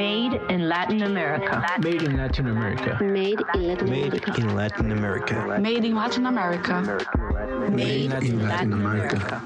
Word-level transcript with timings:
Made 0.00 0.40
in 0.48 0.66
Latin 0.66 1.02
America. 1.02 1.62
Made 1.80 2.02
in 2.02 2.16
Latin 2.16 2.46
America. 2.46 2.98
Made 3.04 3.38
in 3.54 3.68
Latin 3.68 3.90
Made 3.90 4.14
in 4.38 4.56
Latin 4.56 4.92
America. 4.92 5.58
Made 5.60 5.84
in 5.84 5.94
Latin 5.94 6.24
America. 6.24 7.70
Made 7.70 8.10
in 8.10 8.48
Latin 8.48 8.72
America. 8.72 9.42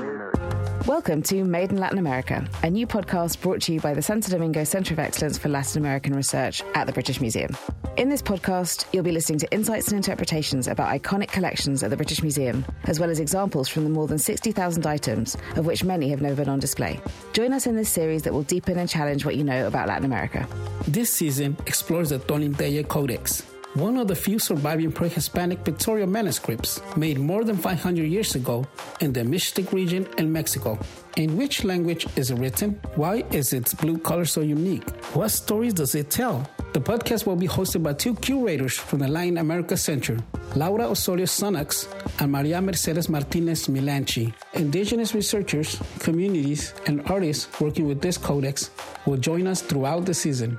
Welcome 0.86 1.24
to 1.24 1.42
Made 1.42 1.72
in 1.72 1.78
Latin 1.78 1.98
America, 1.98 2.46
a 2.62 2.70
new 2.70 2.86
podcast 2.86 3.40
brought 3.40 3.62
to 3.62 3.72
you 3.72 3.80
by 3.80 3.94
the 3.94 4.02
Santo 4.02 4.30
Domingo 4.30 4.62
Centre 4.62 4.94
of 4.94 5.00
Excellence 5.00 5.36
for 5.36 5.48
Latin 5.48 5.82
American 5.82 6.14
Research 6.14 6.62
at 6.76 6.86
the 6.86 6.92
British 6.92 7.20
Museum. 7.20 7.56
In 7.96 8.08
this 8.08 8.22
podcast, 8.22 8.86
you'll 8.92 9.04
be 9.04 9.12
listening 9.12 9.38
to 9.38 9.52
insights 9.52 9.86
and 9.86 9.96
interpretations 9.96 10.66
about 10.66 10.88
iconic 10.88 11.28
collections 11.28 11.84
at 11.84 11.90
the 11.90 11.96
British 11.96 12.22
Museum, 12.22 12.64
as 12.84 12.98
well 12.98 13.08
as 13.08 13.20
examples 13.20 13.68
from 13.68 13.84
the 13.84 13.90
more 13.90 14.08
than 14.08 14.18
60,000 14.18 14.84
items, 14.84 15.36
of 15.54 15.64
which 15.64 15.84
many 15.84 16.08
have 16.08 16.20
never 16.20 16.34
been 16.34 16.48
on 16.48 16.58
display. 16.58 16.98
Join 17.34 17.52
us 17.52 17.68
in 17.68 17.76
this 17.76 17.88
series 17.88 18.22
that 18.24 18.32
will 18.32 18.42
deepen 18.42 18.80
and 18.80 18.88
challenge 18.88 19.24
what 19.24 19.36
you 19.36 19.44
know 19.44 19.68
about 19.68 19.86
Latin 19.86 20.04
America. 20.04 20.44
This 20.88 21.12
season 21.12 21.56
explores 21.66 22.10
the 22.10 22.18
Tonindeye 22.18 22.88
Codex, 22.88 23.42
one 23.74 23.96
of 23.96 24.06
the 24.06 24.14
few 24.14 24.38
surviving 24.38 24.92
pre 24.92 25.08
Hispanic 25.08 25.64
pictorial 25.64 26.08
manuscripts 26.08 26.80
made 26.96 27.18
more 27.18 27.42
than 27.42 27.56
500 27.56 28.04
years 28.04 28.36
ago 28.36 28.64
in 29.00 29.12
the 29.12 29.22
Mixtec 29.22 29.72
region 29.72 30.08
in 30.16 30.32
Mexico. 30.32 30.78
In 31.16 31.36
which 31.36 31.62
language 31.62 32.08
is 32.16 32.32
it 32.32 32.38
written? 32.40 32.80
Why 32.96 33.22
is 33.30 33.52
its 33.52 33.72
blue 33.72 33.98
color 33.98 34.24
so 34.24 34.40
unique? 34.40 34.90
What 35.14 35.28
stories 35.28 35.72
does 35.72 35.94
it 35.94 36.10
tell? 36.10 36.50
The 36.72 36.80
podcast 36.80 37.24
will 37.24 37.36
be 37.36 37.46
hosted 37.46 37.84
by 37.84 37.92
two 37.92 38.16
curators 38.16 38.76
from 38.76 38.98
the 38.98 39.06
Latin 39.06 39.38
America 39.38 39.76
Center, 39.76 40.18
Laura 40.56 40.88
Osorio 40.88 41.26
Sunnucks 41.26 41.86
and 42.20 42.32
Maria 42.32 42.60
Mercedes 42.60 43.08
Martinez 43.08 43.68
Milantchi. 43.68 44.34
Indigenous 44.54 45.14
researchers, 45.14 45.80
communities, 46.00 46.74
and 46.86 47.08
artists 47.08 47.60
working 47.60 47.86
with 47.86 48.00
this 48.00 48.18
codex 48.18 48.70
will 49.06 49.16
join 49.16 49.46
us 49.46 49.62
throughout 49.62 50.06
the 50.06 50.14
season. 50.14 50.58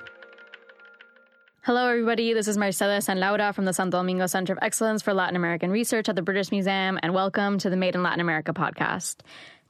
Hello, 1.63 1.89
everybody. 1.89 2.31
This 2.31 2.47
is 2.47 2.57
Mercedes 2.57 3.09
and 3.09 3.19
Laura 3.19 3.51
from 3.51 3.65
the 3.65 3.73
Santo 3.73 3.97
Domingo 3.97 4.27
Center 4.27 4.53
of 4.53 4.59
Excellence 4.61 5.01
for 5.01 5.13
Latin 5.13 5.35
American 5.35 5.69
Research 5.69 6.07
at 6.07 6.15
the 6.15 6.21
British 6.21 6.49
Museum, 6.51 6.97
and 7.03 7.13
welcome 7.13 7.57
to 7.57 7.69
the 7.69 7.75
Made 7.75 7.95
in 7.95 8.03
Latin 8.03 8.21
America 8.21 8.53
podcast. 8.53 9.17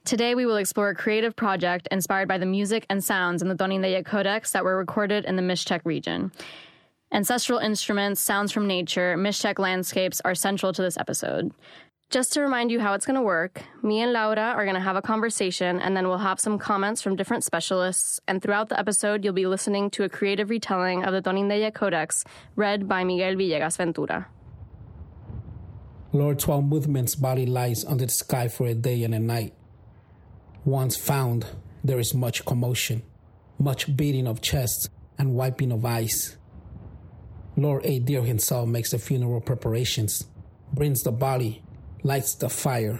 Today, 0.06 0.36
we 0.36 0.46
will 0.46 0.56
explore 0.56 0.90
a 0.90 0.94
creative 0.94 1.34
project 1.34 1.88
inspired 1.90 2.28
by 2.28 2.38
the 2.38 2.46
music 2.46 2.86
and 2.88 3.02
sounds 3.02 3.42
in 3.42 3.48
the 3.48 3.56
Tonindeye 3.56 4.06
Codex 4.06 4.52
that 4.52 4.62
were 4.62 4.76
recorded 4.76 5.24
in 5.24 5.34
the 5.34 5.42
Mixtec 5.42 5.80
region. 5.82 6.30
Ancestral 7.10 7.58
instruments, 7.58 8.20
sounds 8.20 8.52
from 8.52 8.68
nature, 8.68 9.16
Mixtec 9.16 9.58
landscapes 9.58 10.20
are 10.24 10.36
central 10.36 10.72
to 10.72 10.80
this 10.80 10.96
episode. 10.96 11.50
Just 12.08 12.32
to 12.34 12.40
remind 12.40 12.70
you 12.70 12.78
how 12.78 12.94
it's 12.94 13.04
going 13.04 13.16
to 13.16 13.20
work, 13.20 13.64
me 13.82 14.00
and 14.00 14.12
Laura 14.12 14.54
are 14.56 14.64
going 14.64 14.76
to 14.76 14.80
have 14.80 14.94
a 14.94 15.02
conversation 15.02 15.80
and 15.80 15.96
then 15.96 16.06
we'll 16.06 16.18
have 16.18 16.38
some 16.38 16.56
comments 16.56 17.02
from 17.02 17.16
different 17.16 17.42
specialists. 17.42 18.20
And 18.28 18.40
throughout 18.40 18.68
the 18.68 18.78
episode, 18.78 19.24
you'll 19.24 19.34
be 19.34 19.48
listening 19.48 19.90
to 19.90 20.04
a 20.04 20.08
creative 20.08 20.50
retelling 20.50 21.02
of 21.02 21.14
the 21.14 21.20
Tonindeye 21.20 21.74
Codex 21.74 22.22
read 22.54 22.86
by 22.86 23.02
Miguel 23.02 23.34
Villegas 23.34 23.76
Ventura. 23.76 24.28
Lord 26.12 26.38
Twelve 26.38 26.64
Movement's 26.64 27.16
body 27.16 27.44
lies 27.44 27.84
under 27.84 28.06
the 28.06 28.12
sky 28.12 28.46
for 28.46 28.68
a 28.68 28.74
day 28.74 29.02
and 29.02 29.12
a 29.12 29.18
night. 29.18 29.52
Once 30.66 30.96
found, 30.96 31.46
there 31.84 32.00
is 32.00 32.12
much 32.12 32.44
commotion, 32.44 33.00
much 33.56 33.96
beating 33.96 34.26
of 34.26 34.40
chests 34.40 34.88
and 35.16 35.32
wiping 35.32 35.70
of 35.70 35.84
eyes. 35.84 36.36
Lord 37.56 37.82
Eight 37.84 38.04
Deer 38.04 38.22
himself 38.22 38.68
makes 38.68 38.90
the 38.90 38.98
funeral 38.98 39.40
preparations, 39.40 40.26
brings 40.74 41.04
the 41.04 41.12
body, 41.12 41.62
lights 42.02 42.34
the 42.34 42.48
fire, 42.48 42.98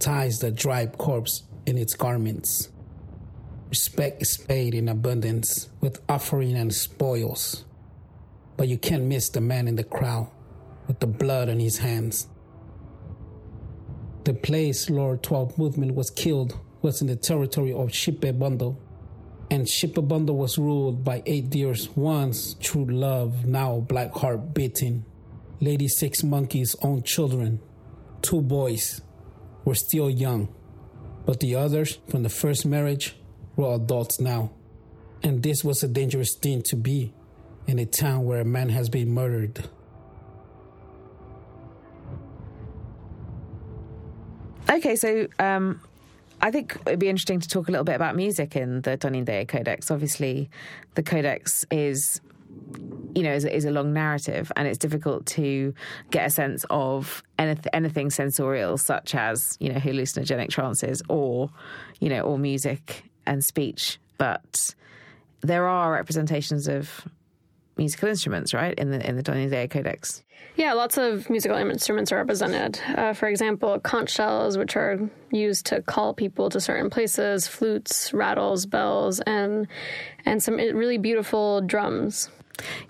ties 0.00 0.40
the 0.40 0.50
dried 0.50 0.98
corpse 0.98 1.44
in 1.64 1.78
its 1.78 1.94
garments. 1.94 2.70
Respect 3.68 4.20
is 4.20 4.36
paid 4.36 4.74
in 4.74 4.88
abundance 4.88 5.68
with 5.80 6.02
offering 6.08 6.56
and 6.56 6.74
spoils. 6.74 7.64
But 8.56 8.66
you 8.66 8.78
can't 8.78 9.04
miss 9.04 9.28
the 9.28 9.40
man 9.40 9.68
in 9.68 9.76
the 9.76 9.84
crowd 9.84 10.28
with 10.88 10.98
the 10.98 11.06
blood 11.06 11.48
on 11.48 11.60
his 11.60 11.78
hands. 11.78 12.26
The 14.24 14.34
place 14.34 14.90
Lord 14.90 15.22
12 15.22 15.56
movement 15.56 15.94
was 15.94 16.10
killed 16.10 16.58
was 16.86 17.00
in 17.00 17.08
the 17.08 17.16
territory 17.16 17.72
of 17.72 17.88
Xipe 17.88 18.38
Bundle, 18.38 18.80
and 19.50 19.66
Xipe 19.66 20.06
Bundle 20.06 20.36
was 20.36 20.56
ruled 20.56 21.02
by 21.02 21.20
eight 21.26 21.50
deers, 21.50 21.88
once 21.96 22.54
true 22.60 22.84
love, 22.84 23.44
now 23.44 23.80
black 23.80 24.12
heart 24.12 24.54
beating. 24.54 25.04
Lady 25.60 25.88
Six 25.88 26.22
Monkey's 26.22 26.76
own 26.82 27.02
children, 27.02 27.58
two 28.22 28.40
boys, 28.40 29.00
were 29.64 29.74
still 29.74 30.08
young, 30.08 30.54
but 31.24 31.40
the 31.40 31.56
others 31.56 31.98
from 32.08 32.22
the 32.22 32.28
first 32.28 32.64
marriage 32.64 33.16
were 33.56 33.74
adults 33.74 34.20
now. 34.20 34.52
And 35.24 35.42
this 35.42 35.64
was 35.64 35.82
a 35.82 35.88
dangerous 35.88 36.36
thing 36.36 36.62
to 36.66 36.76
be 36.76 37.12
in 37.66 37.80
a 37.80 37.86
town 37.86 38.24
where 38.26 38.42
a 38.42 38.44
man 38.44 38.68
has 38.68 38.88
been 38.88 39.12
murdered. 39.12 39.68
Okay, 44.70 44.94
so 44.94 45.26
um, 45.40 45.80
I 46.40 46.50
think 46.50 46.76
it'd 46.86 46.98
be 46.98 47.08
interesting 47.08 47.40
to 47.40 47.48
talk 47.48 47.68
a 47.68 47.70
little 47.70 47.84
bit 47.84 47.94
about 47.94 48.14
music 48.14 48.56
in 48.56 48.82
the 48.82 48.96
Tonindeye 48.96 49.48
Codex. 49.48 49.90
Obviously, 49.90 50.50
the 50.94 51.02
Codex 51.02 51.64
is 51.70 52.20
you 53.14 53.22
know, 53.22 53.32
is, 53.32 53.44
is, 53.44 53.64
a 53.64 53.70
long 53.70 53.92
narrative, 53.92 54.52
and 54.56 54.68
it's 54.68 54.78
difficult 54.78 55.24
to 55.26 55.72
get 56.10 56.26
a 56.26 56.30
sense 56.30 56.64
of 56.68 57.22
anyth- 57.38 57.66
anything 57.72 58.10
sensorial, 58.10 58.76
such 58.76 59.14
as 59.14 59.56
you 59.60 59.72
know 59.72 59.78
hallucinogenic 59.78 60.50
trances 60.50 61.02
or 61.08 61.50
you 62.00 62.08
know 62.08 62.20
or 62.20 62.38
music 62.38 63.04
and 63.26 63.44
speech. 63.44 63.98
But 64.18 64.74
there 65.40 65.66
are 65.66 65.92
representations 65.92 66.68
of 66.68 67.06
musical 67.76 68.08
instruments, 68.08 68.54
right, 68.54 68.74
in 68.78 68.90
the 68.90 69.06
in 69.06 69.16
the 69.16 69.22
Tonindeye 69.22 69.70
Codex. 69.70 70.22
Yeah, 70.56 70.72
lots 70.72 70.96
of 70.96 71.28
musical 71.28 71.56
instruments 71.56 72.10
are 72.12 72.16
represented. 72.16 72.80
Uh, 72.96 73.12
for 73.12 73.28
example, 73.28 73.78
conch 73.80 74.10
shells, 74.10 74.56
which 74.56 74.74
are 74.76 74.98
used 75.30 75.66
to 75.66 75.82
call 75.82 76.14
people 76.14 76.48
to 76.50 76.60
certain 76.60 76.88
places, 76.88 77.46
flutes, 77.46 78.12
rattles, 78.14 78.64
bells, 78.64 79.20
and 79.20 79.66
and 80.24 80.42
some 80.42 80.56
really 80.56 80.98
beautiful 80.98 81.60
drums. 81.60 82.30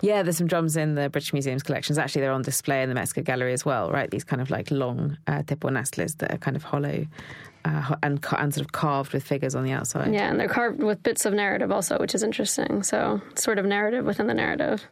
Yeah, 0.01 0.23
there's 0.23 0.37
some 0.37 0.47
drums 0.47 0.77
in 0.77 0.95
the 0.95 1.09
British 1.09 1.33
Museum's 1.33 1.63
collections. 1.63 1.97
Actually, 1.97 2.21
they're 2.21 2.31
on 2.31 2.41
display 2.41 2.83
in 2.83 2.89
the 2.89 2.95
Mexico 2.95 3.21
Gallery 3.21 3.51
as 3.51 3.65
well, 3.65 3.91
right? 3.91 4.09
These 4.09 4.23
kind 4.23 4.41
of 4.41 4.49
like 4.49 4.71
long 4.71 5.17
uh, 5.27 5.43
teponaztles 5.43 6.17
that 6.19 6.33
are 6.33 6.37
kind 6.37 6.55
of 6.55 6.63
hollow 6.63 7.05
uh, 7.67 7.95
and, 8.03 8.25
and 8.37 8.53
sort 8.53 8.65
of 8.65 8.71
carved 8.71 9.13
with 9.13 9.23
figures 9.23 9.55
on 9.55 9.63
the 9.63 9.71
outside. 9.71 10.13
Yeah, 10.13 10.29
and 10.29 10.39
they're 10.39 10.47
carved 10.47 10.81
with 10.81 11.03
bits 11.03 11.25
of 11.25 11.33
narrative 11.33 11.71
also, 11.71 11.97
which 11.99 12.15
is 12.15 12.23
interesting. 12.23 12.83
So, 12.83 13.21
sort 13.35 13.59
of 13.59 13.65
narrative 13.65 14.05
within 14.05 14.27
the 14.27 14.33
narrative. 14.33 14.85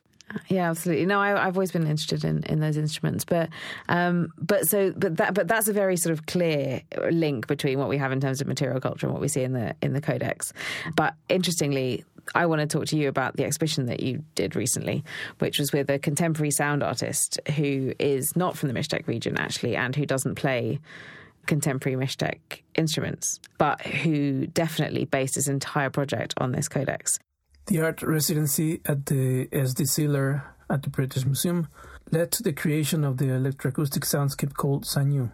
Yeah, 0.48 0.70
absolutely. 0.70 1.06
No, 1.06 1.20
I, 1.20 1.30
have 1.30 1.56
always 1.56 1.72
been 1.72 1.88
interested 1.88 2.26
in, 2.26 2.44
in 2.44 2.60
those 2.60 2.78
instruments, 2.78 3.26
but 3.26 3.50
um, 3.90 4.34
but 4.38 4.68
so 4.68 4.92
but 4.98 5.18
that 5.18 5.34
but 5.34 5.48
that's 5.48 5.68
a 5.68 5.74
very 5.74 5.98
sort 5.98 6.14
of 6.14 6.26
clear 6.26 6.82
link 7.12 7.48
between 7.48 7.78
what 7.78 7.90
we 7.90 7.98
have 7.98 8.12
in 8.12 8.20
terms 8.20 8.42
of 8.42 8.48
material 8.48 8.82
culture 8.82 9.06
and 9.06 9.14
what 9.14 9.22
we 9.22 9.28
see 9.28 9.44
in 9.44 9.54
the 9.54 9.76
in 9.82 9.94
the 9.94 10.02
codex. 10.02 10.52
But 10.96 11.14
interestingly, 11.30 12.04
I 12.34 12.48
want 12.48 12.62
to 12.62 12.68
talk 12.68 12.88
to 12.88 12.98
you 12.98 13.08
about 13.08 13.38
the 13.38 13.46
exhibition 13.46 13.86
that 13.86 14.02
you 14.02 14.24
did 14.34 14.56
recently, 14.56 15.04
which 15.40 15.60
was 15.60 15.72
with 15.72 15.90
a 15.90 16.00
contemporary 16.00 16.52
sound 16.52 16.82
artist 16.82 17.40
who 17.56 17.94
is 18.00 18.36
not 18.36 18.58
from 18.58 18.70
the 18.70 18.78
Mixtec 18.78 19.08
region 19.08 19.38
actually, 19.38 19.76
and 19.76 19.96
who 19.96 20.08
doesn't 20.08 20.36
play 20.36 20.80
contemporary 21.48 21.98
Mixtec 21.98 22.62
instruments, 22.76 23.40
but 23.58 23.82
who 23.82 24.48
definitely 24.48 25.06
based 25.06 25.36
his 25.36 25.48
entire 25.48 25.90
project 25.90 26.34
on 26.38 26.52
this 26.52 26.68
codex. 26.68 27.20
The 27.68 27.82
art 27.82 28.02
residency 28.02 28.82
at 28.86 29.08
the 29.08 29.48
SDCELAR 29.48 30.44
at 30.70 30.84
the 30.84 30.90
British 30.90 31.26
Museum 31.26 31.68
led 32.12 32.32
to 32.34 32.44
the 32.44 32.54
creation 32.54 33.04
of 33.04 33.18
the 33.18 33.26
electroacoustic 33.26 34.04
soundscape 34.04 34.54
called 34.54 34.86
Saa 34.86 35.02
Ñu'ú, 35.02 35.32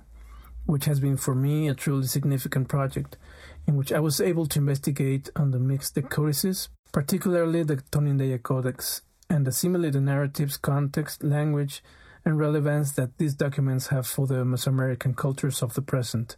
which 0.66 0.86
has 0.86 1.00
been 1.00 1.18
for 1.18 1.36
me 1.36 1.68
a 1.68 1.74
truly 1.74 2.08
significant 2.08 2.70
project 2.70 3.18
in 3.68 3.76
which 3.76 3.92
I 3.92 4.00
was 4.00 4.22
able 4.22 4.46
to 4.48 4.60
investigate 4.60 5.30
on 5.36 5.52
the 5.52 5.58
Mixtec 5.58 6.10
codices, 6.10 6.70
particularly 6.92 7.64
the 7.64 7.78
Tonindeye 7.78 8.42
Codex, 8.44 9.02
and 9.30 9.48
assimilate 9.48 9.94
the 9.94 10.02
narratives, 10.02 10.58
context, 10.58 11.24
language, 11.24 11.84
and 12.24 12.38
relevance 12.38 12.92
that 12.94 13.18
these 13.18 13.34
documents 13.34 13.88
have 13.88 14.06
for 14.06 14.28
the 14.28 14.44
Mesoamerican 14.46 15.16
cultures 15.16 15.62
of 15.62 15.74
the 15.74 15.82
present. 15.82 16.38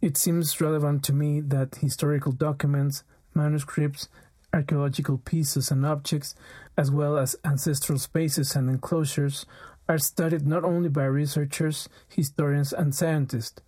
It 0.00 0.16
seems 0.16 0.60
relevant 0.60 1.02
to 1.04 1.12
me 1.12 1.40
that 1.40 1.76
historical 1.76 2.32
documents, 2.32 3.02
manuscripts, 3.34 4.08
archaeological 4.52 5.18
pieces 5.18 5.70
and 5.70 5.84
objects, 5.84 6.34
as 6.76 6.90
well 6.90 7.18
as 7.18 7.36
ancestral 7.44 7.98
spaces 7.98 8.54
and 8.54 8.70
enclosures, 8.70 9.44
are 9.88 9.98
studied 9.98 10.46
not 10.46 10.64
only 10.64 10.88
by 10.88 11.04
researchers, 11.04 11.88
historians, 12.08 12.72
and 12.72 12.94
scientists, 12.94 13.60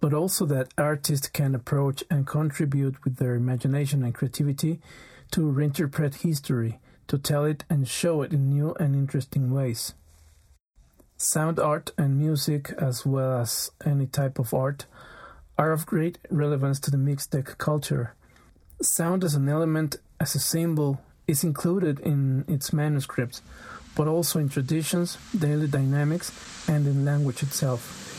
but 0.00 0.12
also 0.12 0.44
that 0.46 0.72
artists 0.76 1.28
can 1.28 1.54
approach 1.54 2.02
and 2.10 2.26
contribute 2.26 3.02
with 3.04 3.16
their 3.16 3.34
imagination 3.34 4.02
and 4.02 4.14
creativity 4.14 4.80
to 5.30 5.40
reinterpret 5.40 6.22
history, 6.22 6.78
to 7.06 7.18
tell 7.18 7.44
it 7.44 7.64
and 7.70 7.88
show 7.88 8.22
it 8.22 8.32
in 8.32 8.50
new 8.50 8.74
and 8.80 8.94
interesting 8.94 9.50
ways. 9.52 9.94
Sound 11.22 11.60
art 11.60 11.92
and 11.98 12.18
music, 12.18 12.72
as 12.78 13.04
well 13.04 13.40
as 13.40 13.70
any 13.84 14.06
type 14.06 14.38
of 14.38 14.54
art, 14.54 14.86
are 15.58 15.70
of 15.70 15.84
great 15.84 16.16
relevance 16.30 16.80
to 16.80 16.90
the 16.90 16.96
Mixtec 16.96 17.58
culture. 17.58 18.14
Sound 18.80 19.22
as 19.22 19.34
an 19.34 19.46
element, 19.46 19.96
as 20.18 20.34
a 20.34 20.38
symbol, 20.38 20.98
is 21.28 21.44
included 21.44 22.00
in 22.00 22.46
its 22.48 22.72
manuscripts, 22.72 23.42
but 23.94 24.08
also 24.08 24.38
in 24.38 24.48
traditions, 24.48 25.18
daily 25.38 25.66
dynamics, 25.66 26.32
and 26.66 26.86
in 26.86 27.04
language 27.04 27.42
itself. 27.42 28.09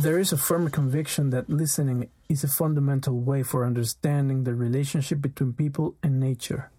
There 0.00 0.18
is 0.18 0.32
a 0.32 0.36
firm 0.36 0.70
conviction 0.70 1.30
that 1.30 1.48
listening 1.48 2.10
is 2.28 2.42
a 2.42 2.48
fundamental 2.48 3.20
way 3.20 3.42
for 3.44 3.64
understanding 3.64 4.42
the 4.42 4.54
relationship 4.54 5.20
between 5.20 5.52
people 5.52 5.94
and 6.02 6.18
nature. 6.18 6.70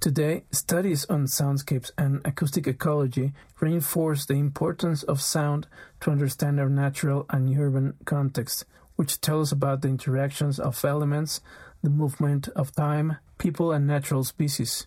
Today, 0.00 0.44
studies 0.52 1.04
on 1.06 1.26
soundscapes 1.26 1.90
and 1.98 2.20
acoustic 2.24 2.68
ecology 2.68 3.32
reinforce 3.60 4.24
the 4.24 4.34
importance 4.34 5.02
of 5.02 5.20
sound 5.20 5.66
to 6.00 6.12
understand 6.12 6.60
our 6.60 6.68
natural 6.68 7.26
and 7.30 7.58
urban 7.58 7.94
context, 8.04 8.64
which 8.94 9.20
tell 9.20 9.40
us 9.40 9.50
about 9.50 9.82
the 9.82 9.88
interactions 9.88 10.60
of 10.60 10.84
elements, 10.84 11.40
the 11.82 11.90
movement 11.90 12.48
of 12.54 12.72
time, 12.72 13.16
people, 13.38 13.72
and 13.72 13.86
natural 13.86 14.22
species. 14.22 14.86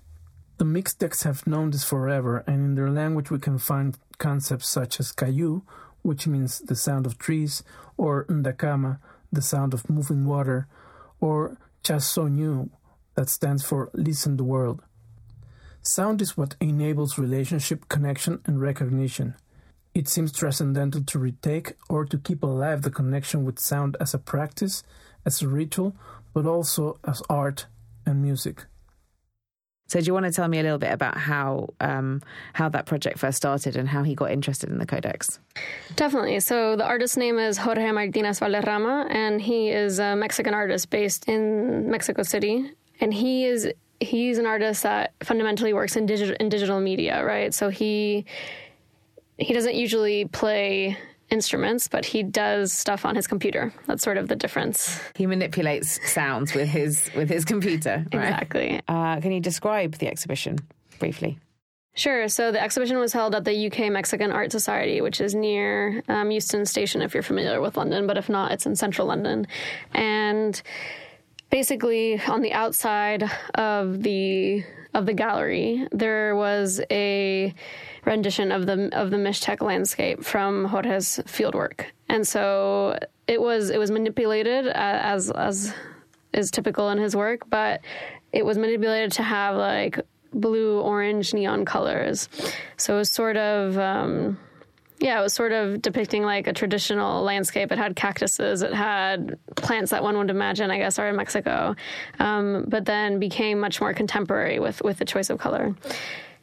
The 0.60 0.66
Mixtecs 0.66 1.24
have 1.24 1.46
known 1.46 1.72
this 1.72 1.84
forever, 1.84 2.44
and 2.48 2.56
in 2.56 2.76
their 2.76 2.90
language 2.90 3.30
we 3.30 3.40
can 3.40 3.58
find 3.58 3.98
concepts 4.18 4.70
such 4.70 5.00
as 5.00 5.12
kayu, 5.12 5.64
which 6.10 6.26
means 6.26 6.58
the 6.62 6.76
sound 6.76 7.06
of 7.06 7.20
trees, 7.20 7.62
or 7.96 8.26
ndakama, 8.26 8.98
the 9.32 9.44
sound 9.44 9.76
of 9.76 9.88
moving 9.88 10.26
water, 10.26 10.68
or 11.22 11.56
chasonyu, 11.84 12.72
that 13.14 13.30
stands 13.30 13.64
for 13.64 13.92
listen 13.94 14.36
the 14.36 14.44
world. 14.44 14.82
Sound 15.84 16.20
is 16.20 16.36
what 16.36 16.56
enables 16.60 17.20
relationship, 17.20 17.88
connection, 17.90 18.42
and 18.48 18.60
recognition. 18.60 19.36
It 19.94 20.08
seems 20.08 20.32
transcendental 20.32 21.04
to 21.04 21.20
retake 21.20 21.74
or 21.90 22.06
to 22.06 22.18
keep 22.18 22.42
alive 22.42 22.82
the 22.82 22.90
connection 22.90 23.46
with 23.46 23.60
sound 23.60 23.96
as 24.00 24.16
a 24.16 24.18
practice, 24.18 24.82
as 25.28 25.44
a 25.44 25.48
ritual, 25.48 25.96
but 26.34 26.48
also 26.48 26.98
as 27.06 27.22
art 27.30 27.68
and 28.04 28.20
music. 28.20 28.66
So, 29.90 30.00
do 30.00 30.06
you 30.06 30.14
want 30.14 30.28
to 30.28 30.32
tell 30.32 30.48
me 30.48 30.60
a 30.60 30.64
little 30.64 30.78
bit 30.78 30.94
about 30.94 31.18
how 31.18 31.70
um, 31.80 32.22
how 32.54 32.70
that 32.70 32.86
project 32.86 33.18
first 33.18 33.38
started 33.38 33.76
and 33.76 33.90
how 33.90 34.04
he 34.04 34.14
got 34.14 34.30
interested 34.30 34.70
in 34.70 34.78
the 34.78 34.86
codex? 34.86 35.40
Definitely. 35.96 36.40
So, 36.42 36.76
the 36.76 36.86
artist's 36.86 37.18
name 37.18 37.40
is 37.40 37.58
Jorge 37.58 37.92
Martinez 37.92 38.38
Valderrama, 38.40 39.08
and 39.10 39.42
he 39.42 39.70
is 39.70 39.98
a 39.98 40.16
Mexican 40.16 40.54
artist 40.54 40.92
based 40.92 41.28
in 41.28 41.90
Mexico 41.90 42.22
City. 42.22 42.72
And 43.02 43.12
he 43.12 43.46
is 43.46 43.68
he's 44.00 44.38
an 44.38 44.46
artist 44.46 44.84
that 44.84 45.14
fundamentally 45.24 45.74
works 45.74 45.96
in 45.96 46.06
digital 46.06 46.36
in 46.40 46.50
digital 46.50 46.80
media, 46.80 47.26
right? 47.26 47.52
So 47.52 47.70
he 47.70 48.26
he 49.40 49.54
doesn't 49.54 49.76
usually 49.76 50.26
play 50.26 50.98
instruments, 51.32 51.88
but 51.88 52.06
he 52.06 52.24
does 52.24 52.74
stuff 52.74 53.06
on 53.06 53.16
his 53.16 53.28
computer. 53.28 53.74
That's 53.88 54.04
sort 54.04 54.18
of 54.18 54.28
the 54.28 54.36
difference. 54.36 55.00
He 55.16 55.26
manipulates 55.26 56.00
sounds 56.12 56.54
with 56.54 56.70
his 56.70 57.10
with 57.16 57.30
his 57.30 57.46
computer. 57.46 58.06
Right? 58.14 58.24
Exactly. 58.24 58.82
Uh, 58.88 59.20
can 59.22 59.32
you 59.32 59.40
describe 59.40 59.96
the 59.96 60.08
exhibition 60.08 60.58
briefly? 61.00 61.38
Sure. 61.96 62.28
So 62.30 62.52
the 62.52 62.62
exhibition 62.62 62.98
was 62.98 63.12
held 63.12 63.36
at 63.36 63.44
the 63.44 63.68
UK 63.68 63.92
Mexican 63.92 64.32
Art 64.32 64.52
Society, 64.52 65.02
which 65.02 65.20
is 65.20 65.36
near 65.36 66.02
um, 66.08 66.32
Euston 66.32 66.66
Station, 66.66 67.02
if 67.02 67.14
you're 67.14 67.24
familiar 67.24 67.60
with 67.60 67.76
London. 67.76 68.08
But 68.08 68.18
if 68.18 68.30
not, 68.30 68.52
it's 68.52 68.66
in 68.66 68.76
central 68.76 69.08
London. 69.08 69.48
And 69.94 70.62
basically, 71.50 72.22
on 72.22 72.42
the 72.42 72.54
outside 72.54 73.30
of 73.56 74.02
the 74.04 74.64
of 74.94 75.06
the 75.06 75.14
gallery, 75.14 75.88
there 75.92 76.36
was 76.36 76.80
a 76.90 77.54
rendition 78.10 78.52
of 78.52 78.66
the 78.66 78.90
of 78.92 79.12
the 79.12 79.18
Mixtec 79.18 79.62
landscape 79.62 80.24
from 80.24 80.66
Jorge's 80.66 81.22
fieldwork, 81.26 81.86
and 82.10 82.28
so 82.28 82.98
it 83.28 83.40
was 83.40 83.70
it 83.70 83.78
was 83.78 83.92
manipulated 83.92 84.68
as 84.68 85.32
as 85.32 85.74
is 86.34 86.52
typical 86.52 86.90
in 86.90 86.98
his 86.98 87.16
work, 87.16 87.50
but 87.50 87.82
it 88.34 88.46
was 88.46 88.58
manipulated 88.58 89.12
to 89.14 89.24
have 89.24 89.56
like 89.56 90.00
blue, 90.34 90.80
orange, 90.80 91.34
neon 91.34 91.66
colors. 91.66 92.30
So 92.78 92.96
it 92.96 92.98
was 92.98 93.12
sort 93.12 93.38
of. 93.38 93.78
Um, 93.78 94.38
yeah, 95.02 95.18
it 95.18 95.24
was 95.24 95.34
sort 95.34 95.54
of 95.54 95.82
depicting 95.82 96.24
like 96.24 96.46
a 96.48 96.52
traditional 96.52 97.24
landscape. 97.24 97.72
It 97.72 97.78
had 97.78 97.96
cactuses, 97.96 98.62
it 98.64 98.74
had 98.74 99.40
plants 99.56 99.92
that 99.92 100.04
one 100.04 100.18
would 100.18 100.30
imagine, 100.30 100.72
I 100.72 100.78
guess, 100.78 101.00
are 101.00 101.08
in 101.08 101.16
Mexico, 101.16 101.74
um, 102.20 102.66
but 102.68 102.84
then 102.84 103.18
became 103.18 103.62
much 103.62 103.80
more 103.80 103.94
contemporary 103.94 104.60
with 104.60 104.82
with 104.82 104.98
the 104.98 105.06
choice 105.06 105.30
of 105.30 105.38
color. 105.38 105.74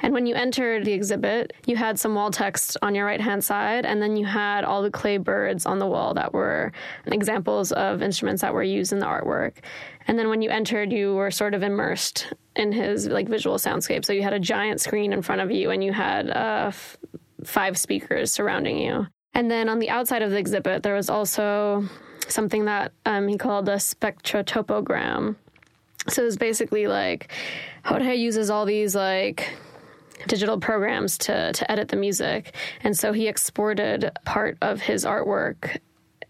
And 0.01 0.13
when 0.13 0.27
you 0.27 0.35
entered 0.35 0.85
the 0.85 0.93
exhibit, 0.93 1.53
you 1.67 1.77
had 1.77 1.99
some 1.99 2.15
wall 2.15 2.31
text 2.31 2.77
on 2.83 2.95
your 2.95 3.07
right 3.07 3.21
hand 3.21 3.43
side, 3.43 3.87
and 3.87 4.01
then 4.03 4.17
you 4.17 4.27
had 4.27 4.63
all 4.65 4.83
the 4.83 4.91
clay 4.91 5.17
birds 5.17 5.65
on 5.65 5.79
the 5.79 5.87
wall 5.87 6.13
that 6.15 6.35
were 6.35 6.73
examples 7.07 7.73
of 7.73 8.03
instruments 8.03 8.43
that 8.43 8.53
were 8.53 8.63
used 8.63 8.93
in 8.93 8.99
the 8.99 9.07
artwork. 9.07 9.55
And 10.07 10.19
then 10.19 10.29
when 10.29 10.43
you 10.43 10.51
entered, 10.51 10.93
you 10.93 11.15
were 11.15 11.31
sort 11.31 11.55
of 11.55 11.63
immersed 11.63 12.33
in 12.55 12.73
his 12.73 13.07
like 13.09 13.29
visual 13.29 13.57
soundscape. 13.57 14.05
So 14.05 14.13
you 14.13 14.23
had 14.23 14.35
a 14.35 14.41
giant 14.41 14.81
screen 14.81 15.13
in 15.13 15.23
front 15.23 15.41
of 15.41 15.51
you, 15.51 15.71
and 15.71 15.83
you 15.83 15.93
had 15.93 16.29
uh, 16.29 16.67
f- 16.69 16.99
five 17.45 17.79
speakers 17.79 18.31
surrounding 18.31 18.79
you. 18.79 19.07
And 19.33 19.51
then 19.51 19.69
on 19.69 19.79
the 19.79 19.91
outside 19.91 20.23
of 20.23 20.31
the 20.31 20.39
exhibit, 20.39 20.83
there 20.83 20.95
was 20.95 21.11
also 21.11 21.89
something 22.29 22.67
that 22.67 22.93
um, 23.05 23.29
he 23.29 23.39
called 23.39 23.69
a 23.69 23.77
spectrotopogram. 23.77 25.37
So 26.09 26.23
it 26.23 26.25
was 26.27 26.37
basically 26.37 26.87
like 26.87 27.33
Jorge 27.85 28.15
uses 28.15 28.51
all 28.51 28.65
these 28.65 28.95
like 28.95 29.57
digital 30.27 30.59
programs 30.59 31.19
to 31.19 31.53
to 31.53 31.71
edit 31.71 31.89
the 31.89 31.97
music, 31.97 32.55
and 32.83 32.97
so 32.97 33.13
he 33.13 33.29
exported 33.29 34.11
part 34.25 34.59
of 34.61 34.81
his 34.81 35.05
artwork 35.05 35.79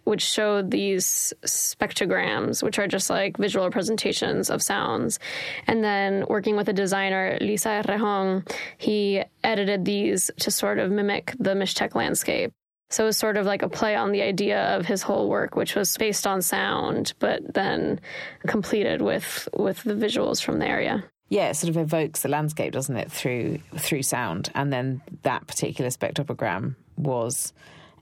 which 0.06 0.22
showed 0.22 0.70
these 0.70 1.34
spectrograms, 1.44 2.62
which 2.62 2.78
are 2.78 2.86
just 2.86 3.10
like 3.10 3.36
visual 3.38 3.66
representations 3.66 4.50
of 4.50 4.62
sounds. 4.62 5.18
And 5.66 5.82
then 5.82 6.24
working 6.28 6.54
with 6.54 6.68
a 6.68 6.72
designer, 6.72 7.36
Lisa 7.40 7.82
Rejon, 7.84 8.48
he 8.78 9.24
edited 9.42 9.84
these 9.84 10.30
to 10.38 10.52
sort 10.52 10.78
of 10.78 10.92
mimic 10.92 11.34
the 11.40 11.54
Mixtec 11.54 11.96
landscape. 11.96 12.52
So 12.88 13.02
it 13.02 13.06
was 13.06 13.16
sort 13.16 13.36
of 13.36 13.46
like 13.46 13.62
a 13.62 13.68
play 13.68 13.96
on 13.96 14.12
the 14.12 14.22
idea 14.22 14.76
of 14.76 14.86
his 14.86 15.02
whole 15.02 15.28
work, 15.28 15.56
which 15.56 15.74
was 15.74 15.96
based 15.96 16.24
on 16.24 16.40
sound, 16.40 17.12
but 17.18 17.54
then 17.54 18.00
completed 18.46 19.02
with 19.02 19.48
with 19.54 19.82
the 19.82 19.94
visuals 19.94 20.40
from 20.40 20.60
the 20.60 20.68
area 20.68 21.02
yeah, 21.28 21.48
it 21.48 21.54
sort 21.54 21.70
of 21.70 21.76
evokes 21.76 22.22
the 22.22 22.28
landscape, 22.28 22.72
doesn't 22.72 22.96
it, 22.96 23.10
through 23.10 23.58
through 23.76 24.02
sound. 24.02 24.50
And 24.54 24.72
then 24.72 25.02
that 25.22 25.46
particular 25.46 25.90
spectrogram 25.90 26.76
was 26.96 27.52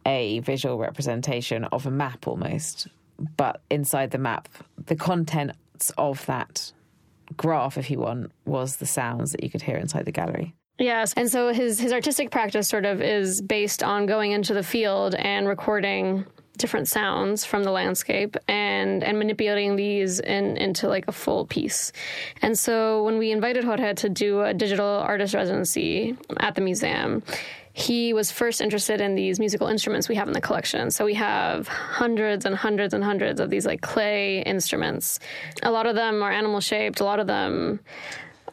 a 0.06 0.40
visual 0.40 0.78
representation 0.78 1.64
of 1.64 1.86
a 1.86 1.90
map 1.90 2.26
almost. 2.28 2.88
But 3.36 3.62
inside 3.70 4.10
the 4.10 4.18
map, 4.18 4.48
the 4.86 4.96
contents 4.96 5.90
of 5.96 6.24
that 6.26 6.72
graph, 7.36 7.78
if 7.78 7.90
you 7.90 8.00
want, 8.00 8.32
was 8.44 8.76
the 8.76 8.86
sounds 8.86 9.32
that 9.32 9.42
you 9.42 9.50
could 9.50 9.62
hear 9.62 9.76
inside 9.76 10.04
the 10.04 10.12
gallery. 10.12 10.54
Yes, 10.78 11.14
and 11.14 11.30
so 11.30 11.52
his 11.52 11.78
his 11.78 11.92
artistic 11.92 12.30
practice 12.30 12.68
sort 12.68 12.84
of 12.84 13.00
is 13.00 13.40
based 13.40 13.82
on 13.82 14.06
going 14.06 14.32
into 14.32 14.52
the 14.52 14.62
field 14.62 15.14
and 15.14 15.48
recording 15.48 16.26
different 16.56 16.88
sounds 16.88 17.44
from 17.44 17.64
the 17.64 17.70
landscape 17.70 18.36
and 18.48 19.02
and 19.02 19.18
manipulating 19.18 19.76
these 19.76 20.20
in, 20.20 20.56
into 20.56 20.88
like 20.88 21.08
a 21.08 21.12
full 21.12 21.46
piece. 21.46 21.92
And 22.42 22.58
so 22.58 23.04
when 23.04 23.18
we 23.18 23.32
invited 23.32 23.64
Jorge 23.64 23.94
to 23.94 24.08
do 24.08 24.42
a 24.42 24.54
digital 24.54 24.86
artist 24.86 25.34
residency 25.34 26.16
at 26.38 26.54
the 26.54 26.60
museum, 26.60 27.22
he 27.72 28.12
was 28.12 28.30
first 28.30 28.60
interested 28.60 29.00
in 29.00 29.16
these 29.16 29.40
musical 29.40 29.66
instruments 29.66 30.08
we 30.08 30.14
have 30.14 30.28
in 30.28 30.34
the 30.34 30.40
collection. 30.40 30.92
So 30.92 31.04
we 31.04 31.14
have 31.14 31.66
hundreds 31.66 32.44
and 32.46 32.54
hundreds 32.54 32.94
and 32.94 33.02
hundreds 33.02 33.40
of 33.40 33.50
these 33.50 33.66
like 33.66 33.80
clay 33.80 34.42
instruments. 34.42 35.18
A 35.62 35.72
lot 35.72 35.86
of 35.86 35.96
them 35.96 36.22
are 36.22 36.30
animal 36.30 36.60
shaped, 36.60 37.00
a 37.00 37.04
lot 37.04 37.18
of 37.18 37.26
them 37.26 37.80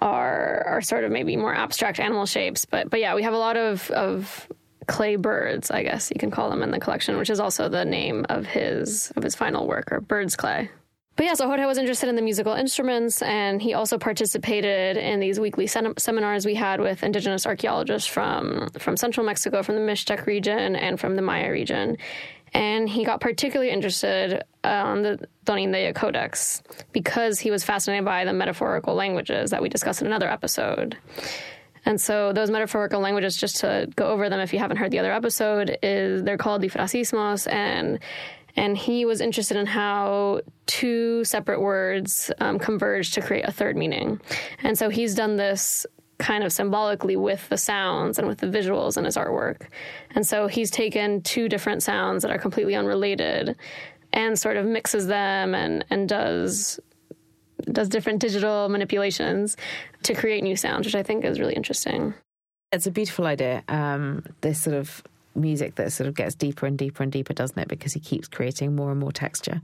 are 0.01 0.63
are 0.65 0.81
sort 0.81 1.03
of 1.03 1.11
maybe 1.11 1.37
more 1.37 1.53
abstract 1.53 1.99
animal 1.99 2.25
shapes. 2.25 2.65
But 2.65 2.89
but 2.89 2.99
yeah, 2.99 3.13
we 3.13 3.21
have 3.21 3.33
a 3.33 3.37
lot 3.37 3.57
of 3.57 3.91
of 3.91 4.47
clay 4.87 5.15
birds, 5.15 5.71
I 5.71 5.83
guess 5.83 6.11
you 6.13 6.19
can 6.19 6.31
call 6.31 6.49
them 6.49 6.63
in 6.63 6.71
the 6.71 6.79
collection, 6.79 7.17
which 7.17 7.29
is 7.29 7.39
also 7.39 7.69
the 7.69 7.85
name 7.85 8.25
of 8.29 8.45
his 8.45 9.11
of 9.15 9.23
his 9.23 9.35
final 9.35 9.67
work, 9.67 9.91
or 9.91 10.01
Birds 10.01 10.35
Clay. 10.35 10.69
but 11.15 11.25
yeah, 11.25 11.33
so 11.33 11.45
Jorge 11.45 11.65
was 11.65 11.77
interested 11.77 12.09
in 12.09 12.15
the 12.15 12.21
musical 12.21 12.53
instruments, 12.53 13.21
and 13.21 13.61
he 13.61 13.73
also 13.73 13.97
participated 13.97 14.97
in 14.97 15.19
these 15.19 15.39
weekly 15.39 15.67
sem- 15.67 15.93
seminars 15.97 16.45
we 16.45 16.55
had 16.55 16.81
with 16.81 17.03
indigenous 17.03 17.45
archaeologists 17.45 18.07
from 18.07 18.69
from 18.79 18.97
central 18.97 19.25
Mexico, 19.25 19.61
from 19.61 19.75
the 19.75 19.81
Mixtec 19.81 20.25
region, 20.25 20.75
and 20.75 20.99
from 20.99 21.15
the 21.15 21.21
Maya 21.21 21.51
region. 21.51 21.97
And 22.53 22.89
he 22.89 23.05
got 23.05 23.21
particularly 23.21 23.71
interested 23.71 24.43
uh, 24.65 24.67
on 24.67 25.03
the 25.03 25.25
Tonindeye 25.45 25.95
Codex 25.95 26.61
because 26.91 27.39
he 27.39 27.49
was 27.49 27.63
fascinated 27.63 28.03
by 28.03 28.25
the 28.25 28.33
metaphorical 28.33 28.93
languages 28.93 29.51
that 29.51 29.61
we 29.61 29.69
discussed 29.69 30.01
in 30.01 30.07
another 30.07 30.29
episode. 30.29 30.97
And 31.85 31.99
so 31.99 32.31
those 32.33 32.51
metaphorical 32.51 32.99
languages, 32.99 33.35
just 33.35 33.57
to 33.57 33.89
go 33.95 34.07
over 34.07 34.29
them 34.29 34.39
if 34.39 34.53
you 34.53 34.59
haven't 34.59 34.77
heard 34.77 34.91
the 34.91 34.99
other 34.99 35.11
episode, 35.11 35.77
is 35.81 36.23
they're 36.23 36.37
called 36.37 36.61
difrasismos 36.61 37.51
and 37.51 37.99
and 38.57 38.77
he 38.77 39.05
was 39.05 39.21
interested 39.21 39.55
in 39.55 39.65
how 39.65 40.41
two 40.65 41.23
separate 41.23 41.61
words 41.61 42.31
um, 42.39 42.59
converge 42.59 43.11
to 43.11 43.21
create 43.21 43.45
a 43.47 43.51
third 43.51 43.77
meaning. 43.77 44.19
And 44.61 44.77
so 44.77 44.89
he's 44.89 45.15
done 45.15 45.37
this 45.37 45.85
kind 46.19 46.43
of 46.43 46.51
symbolically 46.51 47.15
with 47.15 47.47
the 47.49 47.57
sounds 47.57 48.19
and 48.19 48.27
with 48.27 48.39
the 48.39 48.47
visuals 48.47 48.97
in 48.97 49.05
his 49.05 49.17
artwork. 49.17 49.67
And 50.11 50.25
so 50.25 50.47
he's 50.47 50.69
taken 50.69 51.21
two 51.21 51.49
different 51.49 51.81
sounds 51.81 52.21
that 52.23 52.31
are 52.31 52.37
completely 52.37 52.75
unrelated 52.75 53.55
and 54.13 54.37
sort 54.37 54.57
of 54.57 54.65
mixes 54.65 55.07
them 55.07 55.55
and, 55.55 55.85
and 55.89 56.07
does 56.07 56.79
does 57.71 57.89
different 57.89 58.19
digital 58.19 58.69
manipulations 58.69 59.57
to 60.03 60.13
create 60.13 60.43
new 60.43 60.55
sounds, 60.55 60.85
which 60.85 60.95
I 60.95 61.03
think 61.03 61.25
is 61.25 61.39
really 61.39 61.53
interesting. 61.53 62.13
It's 62.71 62.87
a 62.87 62.91
beautiful 62.91 63.25
idea. 63.25 63.63
Um, 63.67 64.23
this 64.41 64.61
sort 64.61 64.75
of 64.75 65.03
music 65.35 65.75
that 65.75 65.91
sort 65.91 66.07
of 66.07 66.15
gets 66.15 66.35
deeper 66.35 66.65
and 66.65 66.77
deeper 66.77 67.03
and 67.03 67.11
deeper, 67.11 67.33
doesn't 67.33 67.57
it? 67.57 67.67
Because 67.67 67.93
he 67.93 67.99
keeps 67.99 68.27
creating 68.27 68.75
more 68.75 68.91
and 68.91 68.99
more 68.99 69.11
texture. 69.11 69.61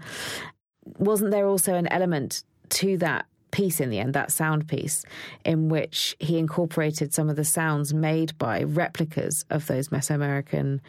Wasn't 0.97 1.31
there 1.31 1.47
also 1.47 1.73
an 1.75 1.87
element 1.87 2.43
to 2.69 2.97
that 2.97 3.25
piece 3.51 3.79
in 3.79 3.89
the 3.89 3.99
end, 3.99 4.13
that 4.13 4.31
sound 4.31 4.67
piece, 4.67 5.03
in 5.45 5.69
which 5.69 6.15
he 6.19 6.37
incorporated 6.37 7.13
some 7.13 7.29
of 7.29 7.35
the 7.35 7.45
sounds 7.45 7.93
made 7.93 8.37
by 8.37 8.63
replicas 8.63 9.45
of 9.49 9.65
those 9.67 9.89
Mesoamerican 9.89 10.79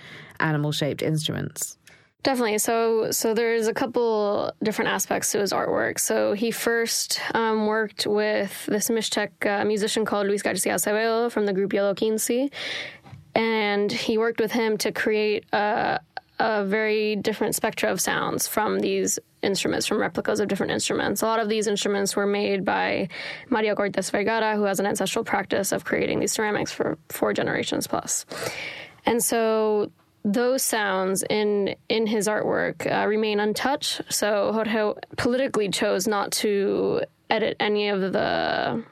animal 0.41 0.73
shaped 0.73 1.03
instruments? 1.03 1.78
Definitely. 2.25 2.59
So, 2.59 3.11
so 3.13 3.33
there's 3.33 3.69
a 3.69 3.75
couple 3.75 4.53
different 4.63 4.91
aspects 4.91 5.33
to 5.33 5.39
his 5.39 5.53
artwork. 5.53 6.01
So 6.01 6.33
he 6.33 6.51
first 6.51 7.21
um, 7.33 7.67
worked 7.67 8.07
with 8.07 8.67
this 8.67 8.89
Mixtec 8.89 9.47
uh, 9.47 9.65
musician 9.65 10.05
called 10.05 10.27
Luis 10.27 10.43
Garcia 10.43 10.75
Acevedo 10.75 11.31
from 11.31 11.47
the 11.47 11.53
group 11.53 11.73
Yellow 11.73 11.95
and 13.35 13.93
he 13.93 14.19
worked 14.19 14.41
with 14.41 14.51
him 14.51 14.77
to 14.79 14.91
create 14.91 15.45
a, 15.53 16.01
a 16.41 16.65
very 16.65 17.15
different 17.15 17.55
spectra 17.55 17.91
of 17.91 18.01
sounds 18.01 18.49
from 18.49 18.81
these 18.81 19.21
instruments, 19.43 19.87
from 19.87 19.99
replicas 19.99 20.41
of 20.41 20.49
different 20.49 20.73
instruments. 20.73 21.23
A 21.23 21.27
lot 21.27 21.39
of 21.39 21.49
these 21.49 21.69
instruments 21.69 22.17
were 22.17 22.27
made 22.27 22.65
by 22.65 23.09
Maria 23.49 23.77
Cortes 23.77 24.11
Vergara, 24.11 24.57
who 24.57 24.65
has 24.65 24.81
an 24.81 24.87
ancestral 24.87 25.25
practice 25.25 25.71
of 25.71 25.85
creating 25.85 26.19
these 26.19 26.33
ceramics 26.33 26.73
for 26.73 26.99
four 27.11 27.33
generations 27.33 27.87
plus. 27.87 28.27
And 29.07 29.23
so 29.23 29.93
those 30.25 30.63
sounds 30.63 31.25
in 31.29 31.75
in 31.89 32.07
his 32.07 32.29
artwork 32.29 32.87
uh, 32.91 33.07
remain 33.07 33.41
untouched. 33.41 34.03
So 34.11 34.53
Jorge 34.53 34.93
politically 35.17 35.69
chose 35.71 36.07
not 36.07 36.33
to 36.33 37.03
edit 37.31 37.57
any 37.61 37.89
of 37.89 38.13
the 38.13 38.85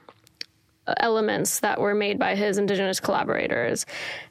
elements 0.98 1.60
that 1.60 1.80
were 1.80 1.94
made 1.94 2.18
by 2.18 2.34
his 2.34 2.58
indigenous 2.58 3.00
collaborators 3.00 3.86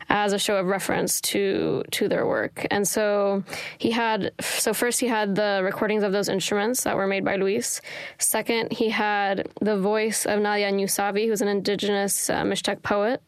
as 0.07 0.33
a 0.33 0.39
show 0.39 0.57
of 0.57 0.67
reference 0.67 1.19
to 1.19 1.83
to 1.91 2.07
their 2.07 2.25
work. 2.25 2.65
And 2.71 2.87
so 2.87 3.43
he 3.77 3.91
had 3.91 4.31
so 4.39 4.73
first 4.73 4.99
he 4.99 5.07
had 5.07 5.35
the 5.35 5.61
recordings 5.63 6.03
of 6.03 6.11
those 6.11 6.29
instruments 6.29 6.83
that 6.83 6.95
were 6.95 7.07
made 7.07 7.25
by 7.25 7.35
Luis. 7.35 7.81
Second, 8.19 8.71
he 8.71 8.89
had 8.89 9.47
the 9.61 9.77
voice 9.77 10.25
of 10.25 10.39
Nadia 10.41 10.71
Ñuu 10.71 10.85
Savi, 10.85 11.27
who's 11.27 11.41
an 11.41 11.47
indigenous 11.47 12.29
uh, 12.29 12.43
Mixtec 12.43 12.81
poet. 12.81 13.21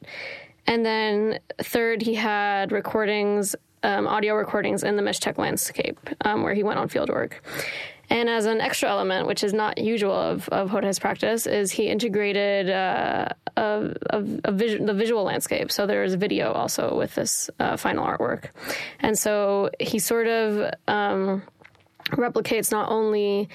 And 0.67 0.86
then 0.86 1.39
third, 1.59 2.01
he 2.01 2.13
had 2.13 2.71
recordings, 2.71 3.55
um, 3.83 4.07
audio 4.07 4.36
recordings 4.36 4.83
in 4.83 4.97
the 4.97 5.01
Mixtec 5.01 5.38
landscape, 5.38 6.00
um, 6.21 6.43
where 6.43 6.53
he 6.53 6.63
went 6.63 6.77
on 6.77 6.89
field 6.89 7.09
work. 7.09 7.41
And 8.09 8.29
as 8.29 8.45
an 8.45 8.62
extra 8.62 8.89
element, 8.89 9.27
which 9.27 9.43
is 9.43 9.53
not 9.53 9.77
usual 9.77 10.13
of, 10.13 10.47
of 10.50 10.69
Jorge's 10.69 11.00
practice, 11.00 11.45
is 11.45 11.71
he 11.71 11.88
integrated 11.88 12.69
uh, 12.69 13.27
a, 13.57 13.93
a, 14.09 14.24
a 14.45 14.51
the 14.51 14.93
visual 14.93 15.24
landscape. 15.24 15.71
So 15.71 15.86
there's 15.86 16.13
video 16.13 16.53
also 16.53 16.95
with 16.95 17.15
this 17.15 17.50
uh, 17.59 17.75
final 17.75 18.05
artwork. 18.05 18.51
And 19.01 19.17
so 19.17 19.71
he 19.79 20.00
sort 20.00 20.27
of 20.27 20.74
um, 20.88 21.43
replicates 22.12 22.71
not 22.71 22.89
only 22.89 23.50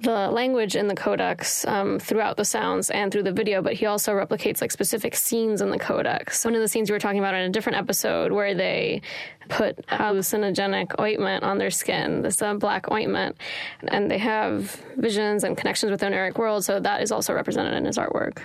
the 0.00 0.30
language 0.30 0.76
in 0.76 0.88
the 0.88 0.94
codex 0.94 1.66
um, 1.66 1.98
throughout 1.98 2.36
the 2.36 2.44
sounds 2.44 2.90
and 2.90 3.10
through 3.10 3.22
the 3.22 3.32
video, 3.32 3.62
but 3.62 3.74
he 3.74 3.86
also 3.86 4.12
replicates 4.12 4.60
like 4.60 4.70
specific 4.70 5.14
scenes 5.14 5.60
in 5.60 5.70
the 5.70 5.78
codex. 5.78 6.44
One 6.44 6.54
of 6.54 6.60
the 6.60 6.68
scenes 6.68 6.90
we 6.90 6.94
were 6.94 7.00
talking 7.00 7.18
about 7.18 7.34
in 7.34 7.42
a 7.42 7.50
different 7.50 7.78
episode 7.78 8.32
where 8.32 8.54
they 8.54 9.02
put 9.48 9.86
hallucinogenic 9.86 10.98
ointment 11.00 11.44
on 11.44 11.58
their 11.58 11.70
skin, 11.70 12.22
this 12.22 12.42
uh, 12.42 12.54
black 12.54 12.90
ointment, 12.90 13.36
and 13.88 14.10
they 14.10 14.18
have 14.18 14.82
visions 14.96 15.44
and 15.44 15.56
connections 15.56 15.90
with 15.90 16.00
the 16.00 16.06
Oniric 16.06 16.36
world, 16.36 16.64
so 16.64 16.80
that 16.80 17.02
is 17.02 17.12
also 17.12 17.32
represented 17.32 17.74
in 17.74 17.84
his 17.84 17.96
artwork. 17.96 18.38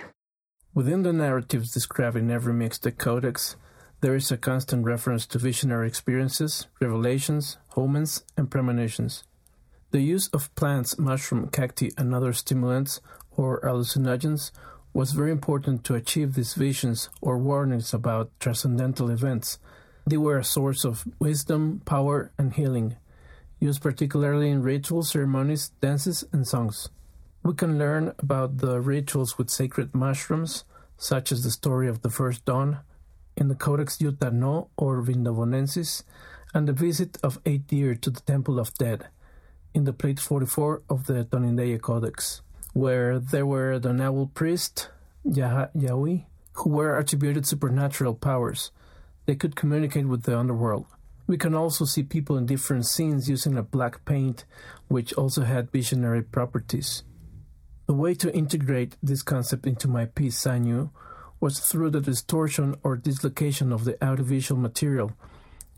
Within 0.74 1.02
the 1.02 1.12
narratives 1.12 1.70
described 1.72 2.16
in 2.16 2.30
every 2.30 2.54
Mixtec 2.54 2.96
codex, 2.96 3.56
there 4.00 4.14
is 4.14 4.32
a 4.32 4.36
constant 4.36 4.84
reference 4.84 5.26
to 5.26 5.38
visionary 5.38 5.86
experiences, 5.86 6.66
revelations, 6.80 7.58
omens, 7.76 8.24
and 8.36 8.50
premonitions. 8.50 9.22
The 9.92 10.00
use 10.00 10.28
of 10.28 10.54
plants, 10.54 10.98
mushroom, 10.98 11.48
cacti, 11.48 11.92
and 11.98 12.14
other 12.14 12.32
stimulants 12.32 13.02
or 13.30 13.60
hallucinogens 13.60 14.50
was 14.94 15.12
very 15.12 15.30
important 15.30 15.84
to 15.84 15.94
achieve 15.94 16.32
these 16.32 16.54
visions 16.54 17.10
or 17.20 17.36
warnings 17.36 17.92
about 17.92 18.30
transcendental 18.40 19.10
events. 19.10 19.58
They 20.06 20.16
were 20.16 20.38
a 20.38 20.44
source 20.44 20.86
of 20.86 21.04
wisdom, 21.18 21.82
power, 21.84 22.32
and 22.38 22.54
healing, 22.54 22.96
used 23.60 23.82
particularly 23.82 24.48
in 24.48 24.62
ritual 24.62 25.02
ceremonies, 25.02 25.72
dances, 25.82 26.24
and 26.32 26.48
songs. 26.48 26.88
We 27.42 27.52
can 27.52 27.78
learn 27.78 28.14
about 28.18 28.58
the 28.58 28.80
rituals 28.80 29.36
with 29.36 29.50
sacred 29.50 29.94
mushrooms, 29.94 30.64
such 30.96 31.30
as 31.30 31.44
the 31.44 31.50
story 31.50 31.86
of 31.86 32.00
the 32.00 32.08
first 32.08 32.46
dawn, 32.46 32.78
in 33.36 33.48
the 33.48 33.54
Codex 33.54 33.98
Yuta 33.98 34.30
Tnoho 34.32 34.70
or 34.78 35.02
Vindobonensis, 35.02 36.02
and 36.54 36.66
the 36.66 36.72
visit 36.72 37.18
of 37.22 37.40
eight 37.44 37.66
deer 37.66 37.94
to 37.94 38.08
the 38.08 38.22
Temple 38.22 38.58
of 38.58 38.72
Dead 38.78 39.08
in 39.74 39.84
the 39.84 39.92
plate 39.92 40.20
44 40.20 40.82
of 40.88 41.06
the 41.06 41.24
Tonindeye 41.24 41.80
Codex, 41.80 42.42
where 42.72 43.18
there 43.18 43.46
were 43.46 43.78
the 43.78 43.92
noble 43.92 44.26
priest, 44.28 44.88
Yah- 45.24 45.68
Yahweh, 45.74 46.18
who 46.54 46.70
were 46.70 46.98
attributed 46.98 47.46
supernatural 47.46 48.14
powers. 48.14 48.70
They 49.26 49.34
could 49.34 49.56
communicate 49.56 50.06
with 50.06 50.24
the 50.24 50.38
underworld. 50.38 50.86
We 51.26 51.38
can 51.38 51.54
also 51.54 51.84
see 51.84 52.02
people 52.02 52.36
in 52.36 52.46
different 52.46 52.86
scenes 52.86 53.28
using 53.28 53.56
a 53.56 53.62
black 53.62 54.04
paint, 54.04 54.44
which 54.88 55.12
also 55.14 55.42
had 55.42 55.70
visionary 55.70 56.22
properties. 56.22 57.04
The 57.86 57.94
way 57.94 58.14
to 58.14 58.34
integrate 58.34 58.96
this 59.02 59.22
concept 59.22 59.66
into 59.66 59.88
my 59.88 60.06
piece 60.06 60.38
Saa 60.38 60.58
Ñu'ú 60.58 60.90
was 61.40 61.58
through 61.60 61.90
the 61.90 62.00
distortion 62.00 62.76
or 62.82 62.96
dislocation 62.96 63.72
of 63.72 63.84
the 63.84 64.02
audiovisual 64.04 64.60
material 64.60 65.12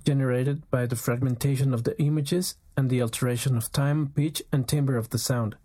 generated 0.04 0.68
by 0.70 0.86
the 0.86 0.96
fragmentation 0.96 1.72
of 1.72 1.84
the 1.84 1.98
images 2.00 2.56
and 2.76 2.90
the 2.90 3.02
alteration 3.02 3.56
of 3.56 3.70
time, 3.72 4.12
pitch, 4.14 4.42
and 4.52 4.66
timbre 4.66 4.96
of 4.96 5.10
the 5.10 5.18
sound. 5.18 5.56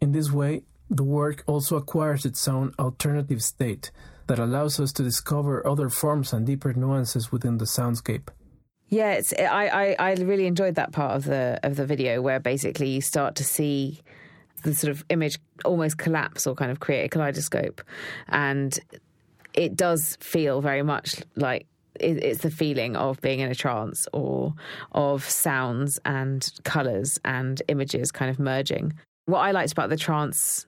In 0.00 0.12
this 0.12 0.30
way, 0.30 0.62
the 0.88 1.04
work 1.04 1.44
also 1.46 1.76
acquires 1.76 2.24
its 2.24 2.46
own 2.48 2.74
alternative 2.78 3.42
state 3.42 3.90
that 4.26 4.38
allows 4.38 4.78
us 4.80 4.92
to 4.92 5.02
discover 5.02 5.66
other 5.66 5.88
forms 5.88 6.32
and 6.32 6.46
deeper 6.46 6.72
nuances 6.72 7.32
within 7.32 7.58
the 7.58 7.64
soundscape. 7.64 8.28
Yeah, 8.88 9.12
it's 9.12 9.32
I, 9.32 9.68
I, 9.68 9.96
I 9.98 10.12
really 10.14 10.46
enjoyed 10.46 10.74
that 10.74 10.92
part 10.92 11.16
of 11.16 11.24
the 11.24 11.60
of 11.62 11.76
the 11.76 11.86
video 11.86 12.20
where 12.20 12.40
basically 12.40 12.88
you 12.88 13.00
start 13.00 13.36
to 13.36 13.44
see 13.44 14.00
the 14.64 14.74
sort 14.74 14.90
of 14.90 15.04
image 15.08 15.38
almost 15.64 15.96
collapse 15.96 16.46
or 16.46 16.54
kind 16.56 16.72
of 16.72 16.80
create 16.80 17.04
a 17.04 17.08
kaleidoscope, 17.08 17.82
and 18.28 18.78
it 19.54 19.76
does 19.76 20.16
feel 20.20 20.60
very 20.60 20.82
much 20.82 21.22
like 21.36 21.66
it's 22.00 22.40
the 22.40 22.50
feeling 22.50 22.96
of 22.96 23.20
being 23.20 23.40
in 23.40 23.50
a 23.50 23.54
trance 23.54 24.08
or 24.12 24.54
of 24.92 25.28
sounds 25.28 25.98
and 26.04 26.50
colors 26.64 27.18
and 27.24 27.62
images 27.68 28.10
kind 28.10 28.30
of 28.30 28.38
merging. 28.38 28.92
What 29.26 29.40
I 29.40 29.52
liked 29.52 29.72
about 29.72 29.90
the 29.90 29.96
trance 29.96 30.66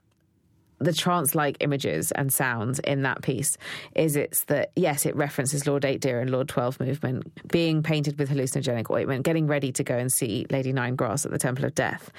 the 0.82 0.92
trance 0.92 1.34
like 1.34 1.56
images 1.60 2.12
and 2.12 2.32
sounds 2.32 2.78
in 2.80 3.02
that 3.02 3.22
piece 3.22 3.56
is 3.94 4.16
it's 4.16 4.44
that 4.44 4.70
yes 4.76 5.06
it 5.06 5.14
references 5.16 5.66
lord 5.66 5.84
eight 5.84 6.00
deer 6.00 6.20
and 6.20 6.30
lord 6.30 6.48
12 6.48 6.80
movement 6.80 7.48
being 7.48 7.82
painted 7.82 8.18
with 8.18 8.30
hallucinogenic 8.30 8.90
ointment 8.90 9.24
getting 9.24 9.46
ready 9.46 9.72
to 9.72 9.84
go 9.84 9.96
and 9.96 10.12
see 10.12 10.46
lady 10.50 10.72
nine 10.72 10.96
grass 10.96 11.24
at 11.24 11.30
the 11.30 11.38
temple 11.38 11.64
of 11.64 11.74
death. 11.74 12.10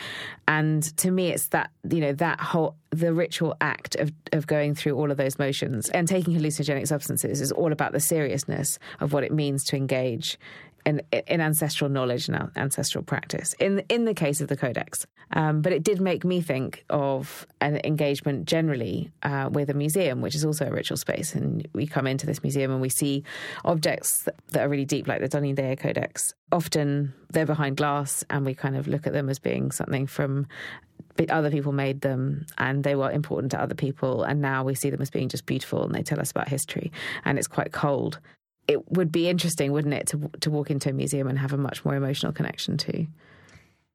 And 0.47 0.83
to 0.97 1.11
me 1.11 1.29
it's 1.29 1.47
that 1.49 1.69
you 1.89 1.99
know 1.99 2.13
that 2.13 2.39
whole 2.39 2.75
the 2.91 3.13
ritual 3.13 3.55
act 3.61 3.95
of, 3.95 4.11
of 4.31 4.47
going 4.47 4.75
through 4.75 4.95
all 4.95 5.09
of 5.11 5.17
those 5.17 5.39
motions 5.39 5.89
and 5.89 6.07
taking 6.07 6.33
hallucinogenic 6.35 6.87
substances 6.87 7.41
is 7.41 7.51
all 7.51 7.71
about 7.71 7.91
the 7.91 7.99
seriousness 7.99 8.77
of 8.99 9.13
what 9.13 9.23
it 9.23 9.31
means 9.31 9.63
to 9.65 9.75
engage 9.75 10.37
in, 10.85 11.01
ancestral 11.27 11.89
knowledge 11.89 12.27
and 12.27 12.51
ancestral 12.55 13.03
practice 13.03 13.53
in 13.59 13.79
in 13.89 14.05
the 14.05 14.13
case 14.13 14.41
of 14.41 14.47
the 14.47 14.57
codex. 14.57 15.05
Um, 15.31 15.61
but 15.61 15.73
it 15.73 15.83
did 15.83 15.99
make 15.99 16.23
me 16.23 16.41
think 16.41 16.85
of 16.89 17.47
an 17.59 17.81
engagement 17.83 18.45
generally 18.45 19.11
uh, 19.23 19.49
with 19.51 19.69
a 19.69 19.73
museum, 19.73 20.21
which 20.21 20.35
is 20.35 20.45
also 20.45 20.67
a 20.67 20.71
ritual 20.71 20.97
space. 20.97 21.33
And 21.33 21.67
we 21.73 21.87
come 21.87 22.05
into 22.05 22.25
this 22.25 22.43
museum 22.43 22.71
and 22.71 22.81
we 22.81 22.89
see 22.89 23.23
objects 23.65 24.27
that, 24.51 24.63
are 24.63 24.69
really 24.69 24.85
deep, 24.85 25.07
like 25.07 25.21
the 25.21 25.29
Tonindeye 25.29 25.79
Codex. 25.79 26.35
Often 26.51 27.13
they're 27.31 27.47
behind 27.47 27.77
glass, 27.77 28.23
and 28.29 28.45
we 28.45 28.53
kind 28.53 28.75
of 28.75 28.87
look 28.87 29.07
at 29.07 29.13
them 29.13 29.29
as 29.29 29.39
being 29.39 29.71
something 29.71 30.05
from 30.05 30.47
other 31.29 31.51
people 31.51 31.71
made 31.71 32.01
them 32.01 32.45
and 32.57 32.83
they 32.83 32.95
were 32.95 33.11
important 33.11 33.51
to 33.51 33.61
other 33.61 33.75
people 33.75 34.23
and 34.23 34.41
now 34.41 34.63
we 34.63 34.73
see 34.73 34.89
them 34.89 35.01
as 35.01 35.09
being 35.09 35.29
just 35.29 35.45
beautiful 35.45 35.83
and 35.83 35.93
they 35.93 36.01
tell 36.01 36.19
us 36.19 36.31
about 36.31 36.47
history 36.47 36.91
and 37.23 37.37
it's 37.37 37.47
quite 37.47 37.71
cold 37.71 38.19
it 38.67 38.91
would 38.91 39.11
be 39.11 39.27
interesting, 39.27 39.71
wouldn't 39.71 39.93
it, 39.93 40.07
to 40.07 40.29
to 40.41 40.49
walk 40.49 40.71
into 40.71 40.89
a 40.89 40.93
museum 40.93 41.27
and 41.27 41.39
have 41.39 41.53
a 41.53 41.57
much 41.57 41.83
more 41.85 41.95
emotional 41.95 42.31
connection 42.31 42.77
to. 42.77 43.07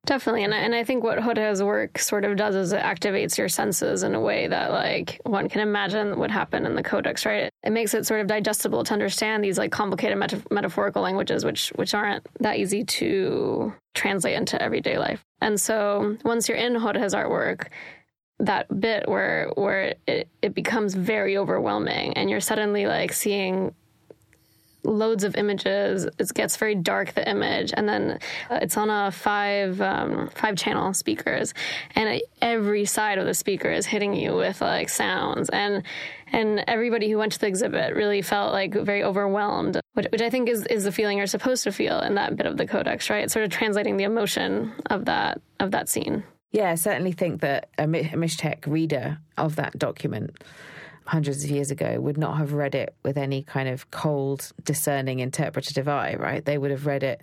Definitely, 0.06 0.44
and 0.44 0.54
and 0.54 0.74
I 0.74 0.84
think 0.84 1.04
what 1.04 1.18
Jorge's 1.18 1.62
work 1.62 1.98
sort 1.98 2.24
of 2.24 2.36
does 2.36 2.54
is 2.54 2.72
it 2.72 2.80
activates 2.80 3.36
your 3.36 3.48
senses 3.48 4.02
in 4.02 4.14
a 4.14 4.20
way 4.20 4.46
that 4.46 4.70
like 4.70 5.20
one 5.24 5.48
can 5.48 5.60
imagine 5.60 6.18
would 6.18 6.30
happen 6.30 6.64
in 6.64 6.76
the 6.76 6.82
Codex, 6.82 7.26
right? 7.26 7.50
It 7.62 7.70
makes 7.70 7.92
it 7.94 8.06
sort 8.06 8.20
of 8.20 8.26
digestible 8.26 8.84
to 8.84 8.94
understand 8.94 9.44
these 9.44 9.58
like 9.58 9.72
complicated 9.72 10.16
meta- 10.16 10.42
metaphorical 10.50 11.02
languages, 11.02 11.44
which 11.44 11.70
which 11.76 11.94
aren't 11.94 12.26
that 12.40 12.58
easy 12.58 12.84
to 12.84 13.72
translate 13.94 14.36
into 14.36 14.60
everyday 14.62 14.98
life. 14.98 15.22
And 15.42 15.60
so 15.60 16.16
once 16.24 16.48
you're 16.48 16.56
in 16.56 16.74
Jorge's 16.76 17.14
artwork, 17.14 17.66
that 18.38 18.80
bit 18.80 19.08
where 19.08 19.50
where 19.56 19.94
it, 20.06 20.28
it 20.40 20.54
becomes 20.54 20.94
very 20.94 21.36
overwhelming, 21.36 22.14
and 22.14 22.30
you're 22.30 22.40
suddenly 22.40 22.86
like 22.86 23.12
seeing 23.12 23.74
loads 24.88 25.24
of 25.24 25.36
images. 25.36 26.04
It 26.04 26.34
gets 26.34 26.56
very 26.56 26.74
dark, 26.74 27.14
the 27.14 27.28
image, 27.28 27.72
and 27.76 27.88
then 27.88 28.18
uh, 28.50 28.58
it's 28.62 28.76
on 28.76 28.90
a 28.90 29.10
five 29.10 29.80
um, 29.80 30.30
five 30.34 30.56
channel 30.56 30.94
speakers, 30.94 31.54
and 31.94 32.20
every 32.40 32.84
side 32.84 33.18
of 33.18 33.26
the 33.26 33.34
speaker 33.34 33.70
is 33.70 33.86
hitting 33.86 34.14
you 34.14 34.34
with 34.34 34.60
like 34.60 34.88
sounds 34.88 35.48
and. 35.50 35.82
And 36.30 36.62
everybody 36.68 37.10
who 37.10 37.16
went 37.16 37.32
to 37.32 37.38
the 37.38 37.46
exhibit 37.46 37.94
really 37.94 38.20
felt 38.20 38.52
like 38.52 38.74
very 38.74 39.02
overwhelmed, 39.02 39.80
which, 39.94 40.08
which 40.12 40.20
I 40.20 40.28
think 40.28 40.50
is, 40.50 40.66
is 40.66 40.84
the 40.84 40.92
feeling 40.92 41.16
you're 41.16 41.26
supposed 41.26 41.64
to 41.64 41.72
feel 41.72 42.00
in 42.00 42.16
that 42.16 42.36
bit 42.36 42.44
of 42.44 42.58
the 42.58 42.66
codex, 42.66 43.08
right? 43.08 43.30
Sort 43.30 43.46
of 43.46 43.50
translating 43.50 43.96
the 43.96 44.04
emotion 44.04 44.74
of 44.90 45.06
that 45.06 45.40
of 45.58 45.70
that 45.70 45.88
scene. 45.88 46.24
Yeah, 46.52 46.70
I 46.70 46.74
certainly 46.74 47.12
think 47.12 47.40
that 47.40 47.70
a 47.78 47.84
Mixtec 47.84 48.66
reader 48.66 49.18
of 49.36 49.56
that 49.56 49.78
document 49.78 50.36
hundreds 51.08 51.42
of 51.42 51.48
years 51.48 51.70
ago 51.70 51.98
would 51.98 52.18
not 52.18 52.36
have 52.36 52.52
read 52.52 52.74
it 52.74 52.94
with 53.02 53.16
any 53.16 53.42
kind 53.42 53.66
of 53.66 53.90
cold, 53.90 54.52
discerning, 54.62 55.20
interpretative 55.20 55.88
eye, 55.88 56.14
right? 56.18 56.44
They 56.44 56.58
would 56.58 56.70
have 56.70 56.84
read 56.84 57.02
it 57.02 57.22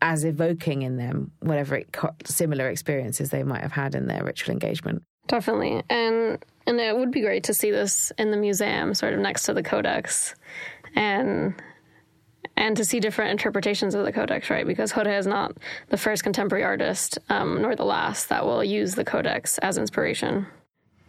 as 0.00 0.24
evoking 0.24 0.80
in 0.80 0.96
them 0.96 1.30
whatever 1.40 1.76
it, 1.76 1.94
similar 2.24 2.70
experiences 2.70 3.28
they 3.28 3.42
might 3.42 3.60
have 3.60 3.72
had 3.72 3.94
in 3.94 4.06
their 4.06 4.24
ritual 4.24 4.52
engagement. 4.52 5.02
Definitely, 5.26 5.82
and 5.90 6.42
and 6.66 6.80
it 6.80 6.96
would 6.96 7.10
be 7.10 7.20
great 7.20 7.44
to 7.44 7.54
see 7.54 7.70
this 7.70 8.12
in 8.16 8.30
the 8.30 8.38
museum, 8.38 8.94
sort 8.94 9.12
of 9.12 9.20
next 9.20 9.42
to 9.42 9.52
the 9.52 9.62
codex, 9.62 10.34
and 10.94 11.54
and 12.56 12.78
to 12.78 12.84
see 12.84 12.98
different 12.98 13.32
interpretations 13.32 13.94
of 13.94 14.06
the 14.06 14.12
codex, 14.12 14.48
right? 14.48 14.66
Because 14.66 14.90
Jorge 14.90 15.18
is 15.18 15.26
not 15.26 15.52
the 15.90 15.98
first 15.98 16.22
contemporary 16.22 16.64
artist, 16.64 17.18
um, 17.28 17.60
nor 17.60 17.76
the 17.76 17.84
last 17.84 18.30
that 18.30 18.46
will 18.46 18.64
use 18.64 18.94
the 18.94 19.04
codex 19.04 19.58
as 19.58 19.76
inspiration. 19.76 20.46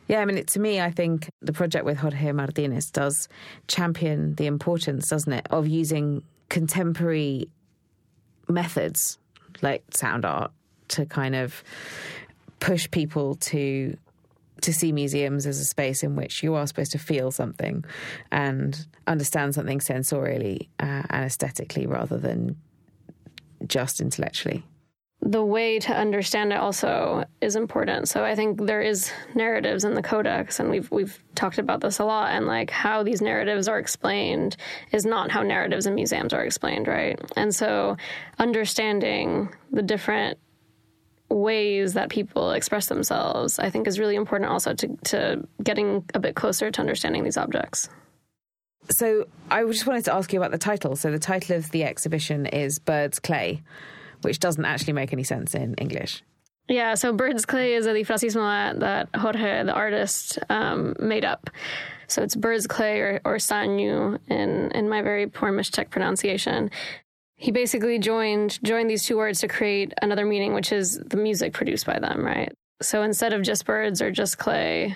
Yeah, 0.10 0.22
I 0.22 0.26
mean, 0.26 0.40
it, 0.40 0.48
to 0.48 0.60
me, 0.60 0.82
I 0.82 0.90
think 0.90 1.30
the 1.40 1.54
project 1.54 1.86
with 1.86 1.98
Jorge 1.98 2.32
Martinez 2.32 2.90
does 2.90 3.30
champion 3.68 4.34
the 4.36 4.48
importance, 4.48 5.08
doesn't 5.08 5.32
it, 5.32 5.46
of 5.52 5.68
using 5.68 6.24
contemporary 6.50 7.48
methods 8.48 9.20
like 9.62 9.84
sound 9.92 10.26
art 10.26 10.52
to 10.90 11.06
kind 11.06 11.36
of 11.36 11.64
push 12.60 12.90
people 12.90 13.36
to 13.36 13.96
to 14.62 14.74
see 14.74 14.92
museums 14.92 15.46
as 15.46 15.60
a 15.60 15.64
space 15.64 16.04
in 16.04 16.16
which 16.18 16.44
you 16.44 16.56
are 16.56 16.68
supposed 16.68 16.92
to 16.92 16.98
feel 16.98 17.32
something 17.32 17.86
and 18.32 18.88
understand 19.08 19.56
something 19.56 19.80
sensorially 19.80 20.68
uh, 20.80 21.04
and 21.10 21.24
aesthetically 21.24 21.86
rather 21.86 22.18
than 22.18 22.58
just 23.68 24.02
intellectually 24.02 24.66
the 25.22 25.44
way 25.44 25.80
to 25.80 25.94
understand 25.94 26.54
it 26.54 26.58
also 26.58 27.26
is 27.42 27.56
important. 27.56 28.08
So 28.08 28.24
I 28.24 28.36
think 28.36 28.66
there 28.66 28.82
is 28.82 29.12
narratives 29.36 29.84
in 29.84 29.94
the 29.94 30.02
codex 30.02 30.60
and 30.60 30.70
we've 30.70 30.90
we've 30.92 31.22
talked 31.36 31.58
about 31.58 31.82
this 31.82 32.00
a 32.00 32.06
lot 32.06 32.32
and 32.32 32.46
like 32.46 32.72
how 32.72 33.04
these 33.04 33.22
narratives 33.22 33.68
are 33.68 33.80
explained 33.80 34.56
is 34.94 35.06
not 35.06 35.30
how 35.30 35.44
narratives 35.44 35.86
in 35.86 35.96
museums 35.96 36.34
are 36.34 36.44
explained, 36.44 36.88
right? 36.88 37.20
And 37.36 37.54
so 37.54 37.98
understanding 38.38 39.50
the 39.72 39.82
different 39.82 40.40
ways 41.30 41.94
that 41.94 42.10
people 42.10 42.54
express 42.54 42.88
themselves 42.88 43.60
I 43.60 43.70
think 43.70 43.88
is 43.88 44.00
really 44.00 44.16
important 44.16 44.50
also 44.50 44.74
to 44.74 44.88
to 45.06 45.48
getting 45.62 46.06
a 46.14 46.20
bit 46.20 46.36
closer 46.36 46.72
to 46.72 46.82
understanding 46.82 47.26
these 47.26 47.38
objects. 47.38 47.90
So 48.90 49.26
I 49.52 49.66
just 49.66 49.86
wanted 49.86 50.06
to 50.06 50.14
ask 50.14 50.32
you 50.32 50.40
about 50.40 50.52
the 50.52 50.58
title. 50.58 50.96
So 50.96 51.12
the 51.12 51.20
title 51.20 51.58
of 51.58 51.72
the 51.72 51.84
exhibition 51.84 52.46
is 52.46 52.80
Bird's 52.80 53.20
Clay 53.20 53.62
which 54.22 54.40
doesn't 54.40 54.66
actually 54.66 54.94
make 54.94 55.14
any 55.14 55.24
sense 55.24 55.56
in 55.56 55.74
English. 55.76 56.24
Yeah, 56.68 56.94
so 56.94 57.12
Bird's 57.14 57.46
Clay 57.46 57.74
is 57.74 57.88
a 57.88 57.94
difrasismo 57.94 58.80
that 58.80 59.10
Jorge, 59.16 59.64
the 59.64 59.74
artist, 59.74 60.38
um, 60.50 60.96
made 61.00 61.26
up. 61.26 61.50
So 62.08 62.22
it's 62.22 62.36
Bird's 62.36 62.68
Clay 62.68 63.00
or, 63.00 63.22
or 63.26 63.40
Saa 63.40 63.66
Ñu'ú 63.66 64.20
in, 64.28 64.72
in 64.72 64.90
my 64.90 65.02
very 65.02 65.28
poor 65.28 65.52
Mixtec 65.52 65.90
pronunciation. 65.90 66.70
He 67.36 67.52
basically 67.52 68.00
joined 68.00 68.60
joined 68.64 68.90
these 68.90 69.06
two 69.06 69.18
words 69.18 69.40
to 69.40 69.48
create 69.48 69.94
another 70.02 70.26
meaning, 70.26 70.54
which 70.54 70.72
is 70.72 71.00
the 71.00 71.18
music 71.18 71.54
produced 71.54 71.86
by 71.86 71.98
them, 71.98 72.24
right? 72.24 72.52
So 72.82 73.02
instead 73.02 73.34
of 73.34 73.42
just 73.42 73.66
birds 73.66 74.02
or 74.02 74.12
just 74.12 74.38
clay, 74.38 74.96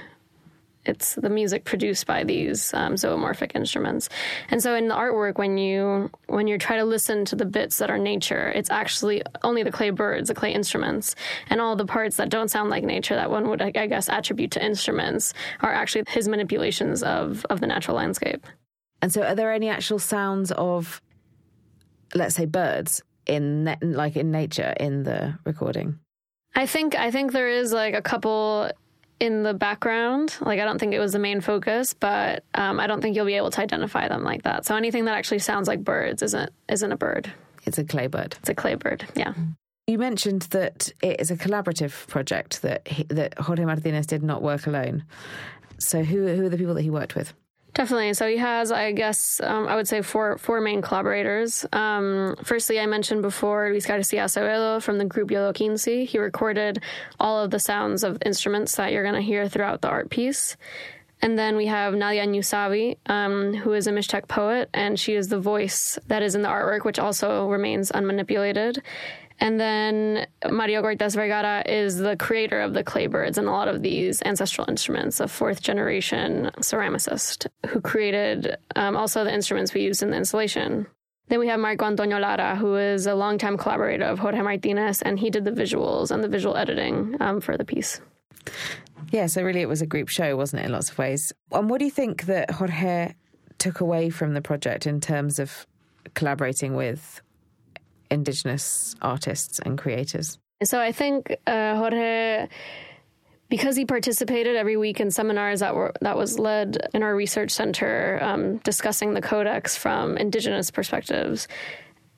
it's 0.85 1.15
the 1.15 1.29
music 1.29 1.63
produced 1.63 2.05
by 2.05 2.23
these 2.23 2.73
um, 2.73 2.95
zoomorphic 2.95 3.55
instruments. 3.55 4.09
And 4.49 4.61
so 4.61 4.75
in 4.75 4.87
the 4.87 4.95
artwork, 4.95 5.37
when 5.37 5.57
you 5.57 6.09
when 6.27 6.47
you 6.47 6.57
try 6.57 6.77
to 6.77 6.83
listen 6.83 7.25
to 7.25 7.35
the 7.35 7.45
bits 7.45 7.77
that 7.77 7.89
are 7.89 7.97
nature, 7.97 8.51
it's 8.53 8.69
actually 8.69 9.23
only 9.43 9.63
the 9.63 9.71
clay 9.71 9.91
birds, 9.91 10.27
the 10.27 10.35
clay 10.35 10.53
instruments, 10.53 11.15
and 11.49 11.61
all 11.61 11.75
the 11.75 11.85
parts 11.85 12.17
that 12.17 12.29
don't 12.29 12.49
sound 12.49 12.69
like 12.69 12.83
nature 12.83 13.15
that 13.15 13.31
one 13.31 13.49
would, 13.49 13.61
I 13.61 13.87
guess, 13.87 14.09
attribute 14.09 14.51
to 14.51 14.65
instruments 14.65 15.33
are 15.61 15.73
actually 15.73 16.03
his 16.09 16.27
manipulations 16.27 17.03
of 17.03 17.45
of 17.49 17.61
the 17.61 17.67
natural 17.67 17.97
landscape. 17.97 18.45
And 19.01 19.11
so, 19.11 19.23
are 19.23 19.35
there 19.35 19.51
any 19.51 19.69
actual 19.69 19.99
sounds 19.99 20.51
of, 20.51 21.01
let's 22.15 22.35
say, 22.35 22.45
birds 22.45 23.01
in 23.25 23.75
like 23.81 24.15
in 24.15 24.31
nature 24.31 24.73
in 24.79 25.03
the 25.03 25.37
recording? 25.45 25.99
I 26.55 26.65
think 26.65 26.95
I 26.95 27.09
think 27.11 27.31
there 27.31 27.49
is 27.49 27.73
like 27.73 27.95
a 27.95 28.01
couple 28.01 28.69
in 29.23 29.43
the 29.43 29.53
background. 29.53 30.35
Like, 30.41 30.59
I 30.59 30.65
don't 30.65 30.79
think 30.79 30.93
it 30.93 30.99
was 30.99 31.13
the 31.13 31.19
main 31.19 31.39
focus, 31.39 31.93
but 31.93 32.43
um, 32.55 32.77
I 32.77 32.87
don't 32.87 33.01
think 33.01 33.15
you'll 33.15 33.25
be 33.25 33.35
able 33.35 33.51
to 33.51 33.61
identify 33.61 34.09
them 34.09 34.21
like 34.21 34.43
that. 34.43 34.65
So 34.65 34.75
anything 34.75 35.05
that 35.05 35.15
actually 35.15 35.39
sounds 35.39 35.65
like 35.69 35.81
birds 35.81 36.21
isn't 36.21 36.51
isn't 36.67 36.91
a 36.91 36.97
bird. 36.97 37.31
It's 37.65 37.77
a 37.77 37.85
clay 37.85 38.07
bird. 38.07 38.35
It's 38.41 38.49
a 38.49 38.53
clay 38.53 38.75
bird. 38.75 39.05
Yeah. 39.15 39.33
You 39.87 39.97
mentioned 39.97 40.43
that 40.51 40.91
it 41.01 41.21
is 41.21 41.31
a 41.31 41.37
collaborative 41.37 42.07
project 42.07 42.61
that 42.63 42.85
he, 42.85 43.03
that 43.03 43.39
Jorge 43.39 43.63
Martinez 43.63 44.07
did 44.07 44.23
not 44.23 44.41
work 44.41 44.67
alone. 44.67 45.05
So 45.79 46.03
who 46.03 46.27
who 46.27 46.45
are 46.45 46.49
the 46.49 46.57
people 46.57 46.73
that 46.73 46.81
he 46.81 46.89
worked 46.89 47.15
with? 47.15 47.33
Definitely. 47.73 48.13
So 48.13 48.27
he 48.27 48.37
has, 48.37 48.71
I 48.71 48.91
guess, 48.91 49.41
um, 49.41 49.67
I 49.67 49.75
would 49.75 49.87
say 49.87 50.03
four 50.03 50.37
four 50.37 50.61
main 50.61 50.81
collaborators. 50.81 51.65
Um, 51.73 52.35
firstly, 52.43 52.79
I 52.79 52.85
mentioned 52.85 53.23
before 53.23 53.69
Luis 53.69 53.87
Garcia 53.87 54.25
Acevedo 54.25 54.81
from 54.81 54.99
the 54.99 55.05
group 55.05 55.29
Yodoquinsi. 55.29 56.05
He 56.05 56.19
recorded 56.19 56.83
all 57.19 57.43
of 57.43 57.49
the 57.49 57.59
sounds 57.59 58.03
of 58.03 58.19
instruments 58.25 58.75
that 58.75 58.91
you're 58.91 59.03
going 59.03 59.15
to 59.15 59.21
hear 59.21 59.49
throughout 59.49 59.81
the 59.81 59.89
art 59.89 60.11
piece. 60.11 60.55
And 61.23 61.39
then 61.39 61.55
we 61.55 61.67
have 61.67 61.93
Nadia 61.93 62.27
Ñuu 62.27 62.39
Savi, 62.39 62.97
um, 63.09 63.53
who 63.53 63.71
is 63.71 63.87
a 63.87 63.91
Mixtec 63.91 64.27
poet, 64.27 64.69
and 64.73 64.99
she 64.99 65.15
is 65.15 65.29
the 65.29 65.39
voice 65.39 65.97
that 66.07 66.21
is 66.21 66.35
in 66.35 66.41
the 66.41 66.49
artwork, 66.49 66.83
which 66.83 66.99
also 66.99 67.47
remains 67.47 67.91
unmanipulated. 67.91 68.81
And 69.39 69.59
then 69.59 70.27
Mario 70.49 70.81
Cortés 70.81 71.15
Vergara 71.15 71.63
is 71.65 71.97
the 71.97 72.15
creator 72.15 72.61
of 72.61 72.73
the 72.73 72.83
clay 72.83 73.07
birds 73.07 73.37
and 73.37 73.47
a 73.47 73.51
lot 73.51 73.67
of 73.67 73.81
these 73.81 74.21
ancestral 74.23 74.69
instruments, 74.69 75.19
a 75.19 75.27
fourth 75.27 75.61
generation 75.61 76.51
ceramicist 76.59 77.47
who 77.67 77.81
created 77.81 78.55
um, 78.75 78.95
also 78.95 79.23
the 79.23 79.33
instruments 79.33 79.73
we 79.73 79.81
used 79.81 80.03
in 80.03 80.11
the 80.11 80.17
installation. 80.17 80.87
Then 81.29 81.39
we 81.39 81.47
have 81.47 81.59
Marco 81.59 81.85
Antonio 81.85 82.19
Lara, 82.19 82.55
who 82.55 82.75
is 82.75 83.07
a 83.07 83.15
longtime 83.15 83.57
collaborator 83.57 84.05
of 84.05 84.19
Jorge 84.19 84.41
Martinez, 84.41 85.01
and 85.01 85.17
he 85.17 85.29
did 85.29 85.45
the 85.45 85.51
visuals 85.51 86.11
and 86.11 86.23
the 86.23 86.27
visual 86.27 86.57
editing 86.57 87.15
um, 87.21 87.39
for 87.39 87.57
the 87.57 87.65
piece. 87.65 88.01
Yeah, 89.11 89.27
so 89.27 89.41
really 89.41 89.61
it 89.61 89.69
was 89.69 89.81
a 89.81 89.85
group 89.85 90.09
show, 90.09 90.35
wasn't 90.35 90.63
it, 90.63 90.65
in 90.65 90.71
lots 90.71 90.89
of 90.89 90.97
ways? 90.97 91.31
And 91.51 91.69
what 91.69 91.79
do 91.79 91.85
you 91.85 91.91
think 91.91 92.25
that 92.25 92.51
Jorge 92.51 93.13
took 93.57 93.79
away 93.79 94.09
from 94.09 94.33
the 94.33 94.41
project 94.41 94.85
in 94.85 94.99
terms 94.99 95.39
of 95.39 95.65
collaborating 96.13 96.75
with 96.75 97.21
indigenous 98.13 98.95
artists 99.01 99.59
and 99.59 99.77
creators? 99.77 100.37
So 100.63 100.79
I 100.79 100.91
think 100.91 101.35
uh, 101.45 101.75
Jorge 101.75 102.47
because 103.49 103.75
he 103.75 103.85
participated 103.85 104.55
every 104.55 104.77
week 104.77 104.99
in 104.99 105.11
seminars 105.11 105.59
that 105.59 105.75
were 105.75 105.93
that 106.01 106.17
was 106.17 106.39
led 106.39 106.87
in 106.93 107.03
our 107.03 107.15
research 107.15 107.51
center 107.51 108.17
um, 108.21 108.57
discussing 108.57 109.13
the 109.13 109.21
codex 109.21 109.77
from 109.77 110.17
indigenous 110.17 110.71
perspectives 110.71 111.47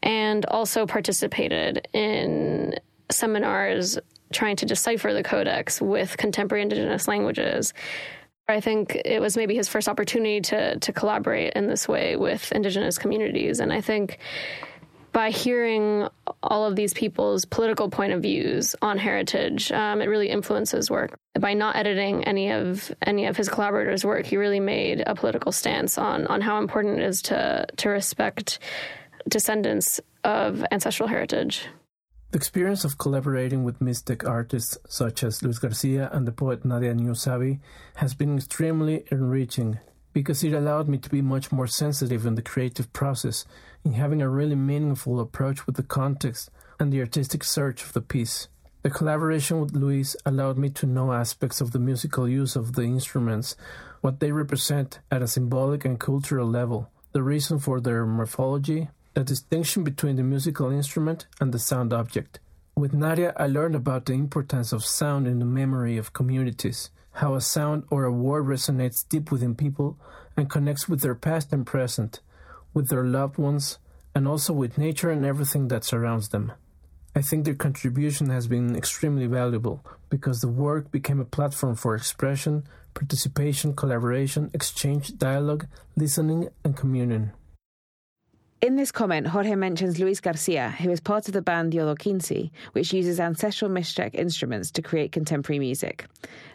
and 0.02 0.46
also 0.46 0.86
participated 0.86 1.88
in 1.92 2.74
seminars 3.12 3.98
trying 4.32 4.56
to 4.56 4.66
decipher 4.66 5.14
the 5.14 5.24
codex 5.24 5.82
with 5.82 6.16
contemporary 6.16 6.62
indigenous 6.62 7.06
languages. 7.06 7.74
I 8.48 8.62
think 8.62 9.02
it 9.04 9.20
was 9.20 9.36
maybe 9.36 9.56
his 9.56 9.68
first 9.68 9.90
opportunity 9.90 10.40
to 10.40 10.80
to 10.80 10.94
collaborate 10.94 11.52
in 11.54 11.68
this 11.68 11.86
way 11.86 12.16
with 12.16 12.50
indigenous 12.54 12.98
communities, 12.98 13.60
and 13.60 13.74
I 13.74 13.82
think 13.82 14.20
by 15.16 15.30
hearing 15.30 16.10
all 16.44 16.66
of 16.66 16.76
these 16.76 16.94
people's 16.94 17.46
political 17.46 17.90
point 17.90 18.12
of 18.12 18.22
views 18.22 18.76
on 18.82 18.98
heritage, 18.98 19.72
um, 19.72 20.02
it 20.02 20.10
really 20.10 20.30
influences 20.30 20.92
work. 20.92 21.18
By 21.40 21.54
not 21.54 21.78
editing 21.78 22.26
any 22.26 22.52
of 22.52 22.94
any 23.02 23.26
of 23.26 23.38
his 23.38 23.48
collaborators' 23.48 24.04
work, 24.04 24.26
he 24.26 24.36
really 24.36 24.60
made 24.60 25.02
a 25.08 25.16
political 25.16 25.54
stance 25.54 25.98
on 25.98 26.28
on 26.28 26.42
how 26.42 26.60
important 26.60 27.00
it 27.00 27.06
is 27.06 27.22
to 27.24 27.66
to 27.78 27.90
respect 27.90 28.60
descendants 29.30 30.02
of 30.26 30.66
ancestral 30.70 31.08
heritage. 31.08 31.66
The 32.32 32.38
experience 32.38 32.84
of 32.84 32.98
collaborating 32.98 33.64
with 33.64 33.80
Mixtec 33.80 34.28
artists 34.28 34.78
such 34.90 35.24
as 35.24 35.42
Luis 35.42 35.60
Garcia 35.60 36.10
and 36.12 36.28
the 36.28 36.34
poet 36.34 36.66
Nadia 36.66 36.94
Ñuu 36.94 37.16
Savi 37.16 37.62
has 37.96 38.14
been 38.14 38.36
extremely 38.36 39.06
enriching 39.10 39.80
because 40.16 40.46
it 40.46 40.54
allowed 40.54 40.88
me 40.88 40.98
to 40.98 41.10
be 41.10 41.22
much 41.22 41.52
more 41.52 41.68
sensitive 41.68 42.26
in 42.26 42.36
the 42.36 42.42
creative 42.42 42.92
process, 42.94 43.44
in 43.84 43.92
having 43.92 44.22
a 44.22 44.30
really 44.30 44.56
meaningful 44.56 45.20
approach 45.20 45.68
with 45.68 45.76
the 45.76 45.84
context 45.84 46.50
and 46.80 46.92
the 46.92 47.02
artistic 47.02 47.44
search 47.44 47.84
of 47.84 47.92
the 47.92 48.00
piece. 48.00 48.48
The 48.84 48.90
collaboration 48.90 49.60
with 49.60 49.76
Luis 49.76 50.16
allowed 50.26 50.58
me 50.58 50.70
to 50.70 50.86
know 50.86 51.12
aspects 51.12 51.60
of 51.60 51.72
the 51.72 51.80
musical 51.80 52.30
use 52.30 52.56
of 52.56 52.76
the 52.76 52.84
instruments, 52.84 53.58
what 54.00 54.22
they 54.22 54.32
represent 54.32 55.00
at 55.12 55.22
a 55.22 55.28
symbolic 55.28 55.84
and 55.84 56.00
cultural 56.00 56.48
level, 56.48 56.90
the 57.12 57.22
reason 57.22 57.60
for 57.60 57.82
their 57.82 58.06
morphology, 58.06 58.88
the 59.16 59.24
distinction 59.26 59.84
between 59.84 60.16
the 60.16 60.24
musical 60.24 60.72
instrument 60.72 61.28
and 61.42 61.52
the 61.52 61.60
sound 61.60 61.92
object. 61.92 62.40
With 62.78 62.94
Nadia, 62.94 63.34
I 63.36 63.48
learned 63.48 63.76
about 63.76 64.06
the 64.06 64.14
importance 64.14 64.72
of 64.72 64.86
sound 64.86 65.28
in 65.28 65.40
the 65.40 65.46
memory 65.46 65.98
of 65.98 66.14
communities 66.14 66.90
how 67.16 67.34
a 67.36 67.42
sound 67.42 67.84
or 67.90 68.04
a 68.04 68.12
word 68.12 68.46
resonates 68.46 69.08
deep 69.08 69.32
within 69.32 69.56
people 69.56 69.98
and 70.36 70.50
connects 70.50 70.90
with 70.90 71.02
their 71.02 71.16
past 71.16 71.54
and 71.54 71.66
present, 71.66 72.20
with 72.74 72.90
their 72.90 73.06
loved 73.06 73.38
ones, 73.38 73.78
and 74.14 74.28
also 74.28 74.54
with 74.54 74.78
nature 74.78 75.10
and 75.10 75.26
everything 75.26 75.70
that 75.70 75.84
surrounds 75.84 76.30
them. 76.30 76.52
I 77.16 77.22
think 77.22 77.46
their 77.46 77.56
contribution 77.56 78.30
has 78.30 78.48
been 78.48 78.76
extremely 78.76 79.28
valuable 79.28 79.86
because 80.10 80.42
the 80.42 80.50
work 80.50 80.92
became 80.92 81.22
a 81.22 81.26
platform 81.26 81.76
for 81.76 81.96
expression, 81.96 82.66
participation, 82.94 83.74
collaboration, 83.74 84.52
exchange, 84.54 85.18
dialogue, 85.18 85.68
listening, 85.96 86.50
and 86.66 86.76
communion. 86.76 87.32
In 88.62 88.78
this 88.78 88.92
comment, 88.92 89.28
Jorge 89.28 89.54
mentions 89.54 90.00
Luis 90.00 90.22
Garcia, 90.22 90.72
who 90.80 90.90
is 90.90 91.02
part 91.02 91.28
of 91.28 91.34
the 91.34 91.42
band 91.42 91.74
Yodoquinsi, 91.74 92.52
which 92.72 92.94
uses 92.94 93.20
ancestral 93.20 93.70
Mixtec 93.70 94.16
instruments 94.16 94.72
to 94.72 94.82
create 94.82 95.12
contemporary 95.12 95.60
music. 95.60 96.06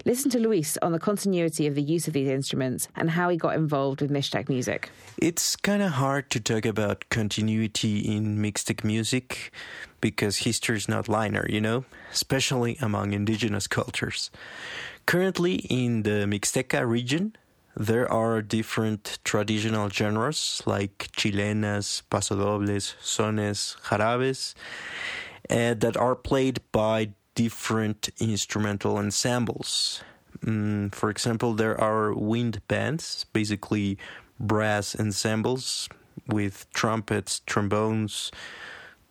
Listen 0.07 0.31
to 0.31 0.41
Luis 0.41 0.79
on 0.79 0.93
the 0.93 0.99
continuity 0.99 1.67
of 1.67 1.75
the 1.75 1.83
use 1.83 2.09
of 2.09 2.15
these 2.15 2.29
instruments 2.29 2.89
and 2.97 3.11
how 3.11 3.29
he 3.29 3.37
got 3.37 3.55
involved 3.55 4.01
with 4.01 4.11
Mixtec 4.11 4.49
music. 4.49 4.91
It's 5.19 5.57
kind 5.57 5.83
of 5.83 5.93
hard 5.93 6.31
to 6.31 6.41
talk 6.41 6.65
about 6.65 7.05
continuity 7.11 7.99
in 7.99 8.39
Mixtec 8.39 8.83
music 8.83 9.53
because 10.01 10.39
history 10.39 10.79
is 10.79 10.89
not 10.89 11.07
linear, 11.07 11.47
you 11.51 11.61
know, 11.61 11.85
especially 12.13 12.79
among 12.81 13.13
indigenous 13.13 13.67
cultures. 13.67 14.31
Currently 15.05 15.67
in 15.69 16.03
the 16.03 16.25
Mixteca 16.27 16.89
region, 16.89 17.37
there 17.77 18.11
are 18.11 18.43
different 18.43 19.19
traditional 19.25 19.89
genres 19.89 20.63
like 20.67 21.11
chilenas, 21.17 22.03
pasodobles, 22.11 22.95
sones, 23.01 23.77
jarabes 23.83 24.55
uh, 25.49 25.75
that 25.75 25.97
are 25.97 26.15
played 26.15 26.61
by 26.73 27.11
different 27.35 28.11
instrumental 28.19 28.97
ensembles. 28.99 30.03
Mm, 30.45 30.95
for 30.95 31.11
example, 31.11 31.55
there 31.55 31.81
are 31.81 32.13
wind 32.13 32.61
bands, 32.69 33.27
basically 33.33 33.99
brass 34.39 34.99
ensembles 34.99 35.89
with 36.27 36.67
trumpets, 36.73 37.41
trombones, 37.47 38.31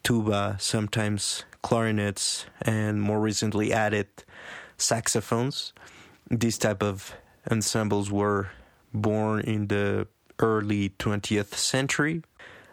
tuba, 0.03 0.57
sometimes 0.59 1.45
clarinets, 1.61 2.45
and 2.61 3.01
more 3.01 3.19
recently 3.19 3.73
added 3.73 4.07
saxophones. 4.77 5.73
This 6.29 6.57
type 6.57 6.83
of 6.83 7.15
ensembles 7.49 8.11
were 8.11 8.49
born 8.93 9.41
in 9.41 9.67
the 9.67 10.07
early 10.39 10.89
20th 10.89 11.53
century. 11.53 12.23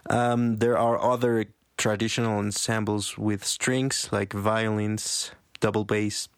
Um, 0.09 0.59
there 0.59 0.79
are 0.79 1.01
other 1.01 1.47
traditional 1.77 2.39
ensembles 2.39 3.19
with 3.19 3.45
strings 3.45 4.09
like 4.13 4.33
violins, 4.33 5.33
double 5.61 5.85
bass, 5.85 6.29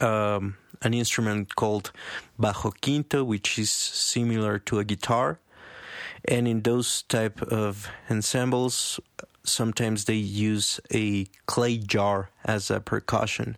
um, 0.00 0.56
an 0.82 0.94
instrument 0.94 1.56
called 1.56 1.92
bajo 2.38 2.72
quinto, 2.80 3.24
which 3.24 3.58
is 3.58 3.70
similar 3.70 4.58
to 4.60 4.78
a 4.78 4.84
guitar. 4.84 5.40
And 6.24 6.48
in 6.48 6.62
those 6.62 7.02
type 7.02 7.42
of 7.42 7.88
ensembles, 8.10 9.00
sometimes 9.44 10.04
they 10.04 10.14
use 10.14 10.80
a 10.92 11.26
clay 11.46 11.78
jar 11.78 12.30
as 12.44 12.70
a 12.70 12.80
percussion. 12.80 13.56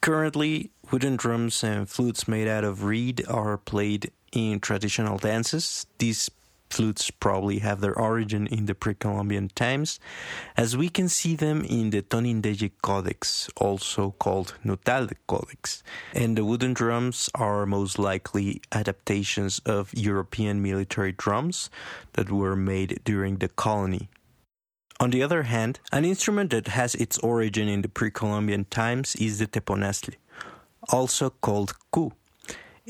Currently, 0.00 0.70
wooden 0.90 1.16
drums 1.16 1.62
and 1.62 1.88
flutes 1.88 2.26
made 2.26 2.48
out 2.48 2.64
of 2.64 2.84
reed 2.84 3.24
are 3.28 3.56
played 3.56 4.10
in 4.32 4.60
traditional 4.60 5.18
dances. 5.18 5.86
These 5.98 6.30
flutes 6.68 7.10
probably 7.10 7.58
have 7.58 7.80
their 7.80 7.98
origin 7.98 8.46
in 8.46 8.66
the 8.66 8.74
pre-Columbian 8.74 9.48
times, 9.48 9.98
as 10.56 10.76
we 10.76 10.88
can 10.88 11.08
see 11.08 11.34
them 11.34 11.64
in 11.64 11.90
the 11.90 12.02
Tonindeye 12.02 12.70
Codex, 12.80 13.50
also 13.56 14.12
called 14.18 14.54
Nuttall 14.64 15.08
Codex. 15.26 15.82
And 16.14 16.36
the 16.36 16.44
wooden 16.44 16.74
drums 16.74 17.28
are 17.34 17.66
most 17.66 17.98
likely 17.98 18.62
adaptations 18.72 19.60
of 19.66 19.92
European 19.94 20.62
military 20.62 21.12
drums 21.12 21.70
that 22.12 22.30
were 22.30 22.56
made 22.56 23.00
during 23.04 23.36
the 23.36 23.48
colony. 23.48 24.08
On 25.00 25.10
the 25.10 25.22
other 25.22 25.44
hand, 25.44 25.80
an 25.92 26.04
instrument 26.04 26.50
that 26.50 26.68
has 26.68 26.94
its 26.94 27.18
origin 27.18 27.68
in 27.68 27.82
the 27.82 27.88
pre-Columbian 27.88 28.66
times 28.66 29.16
is 29.16 29.38
the 29.38 29.46
teponaztli, 29.46 30.16
also 30.90 31.30
called 31.30 31.74
cu, 31.90 32.12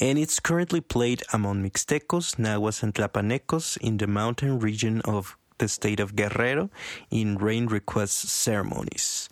and 0.01 0.19
it's 0.19 0.41
currently 0.41 0.81
played 0.81 1.23
among 1.33 1.63
Mixtecos, 1.63 2.37
Nahuas, 2.37 2.83
and 2.83 2.95
Tlapanecos 2.95 3.77
in 3.79 3.99
the 3.99 4.07
mountain 4.07 4.59
region 4.59 5.01
of 5.03 5.37
the 5.59 5.69
state 5.69 6.01
of 6.01 6.17
Guerrero 6.17 6.71
in 7.11 7.37
rain 7.37 7.67
request 7.67 8.29
ceremonies. 8.29 9.29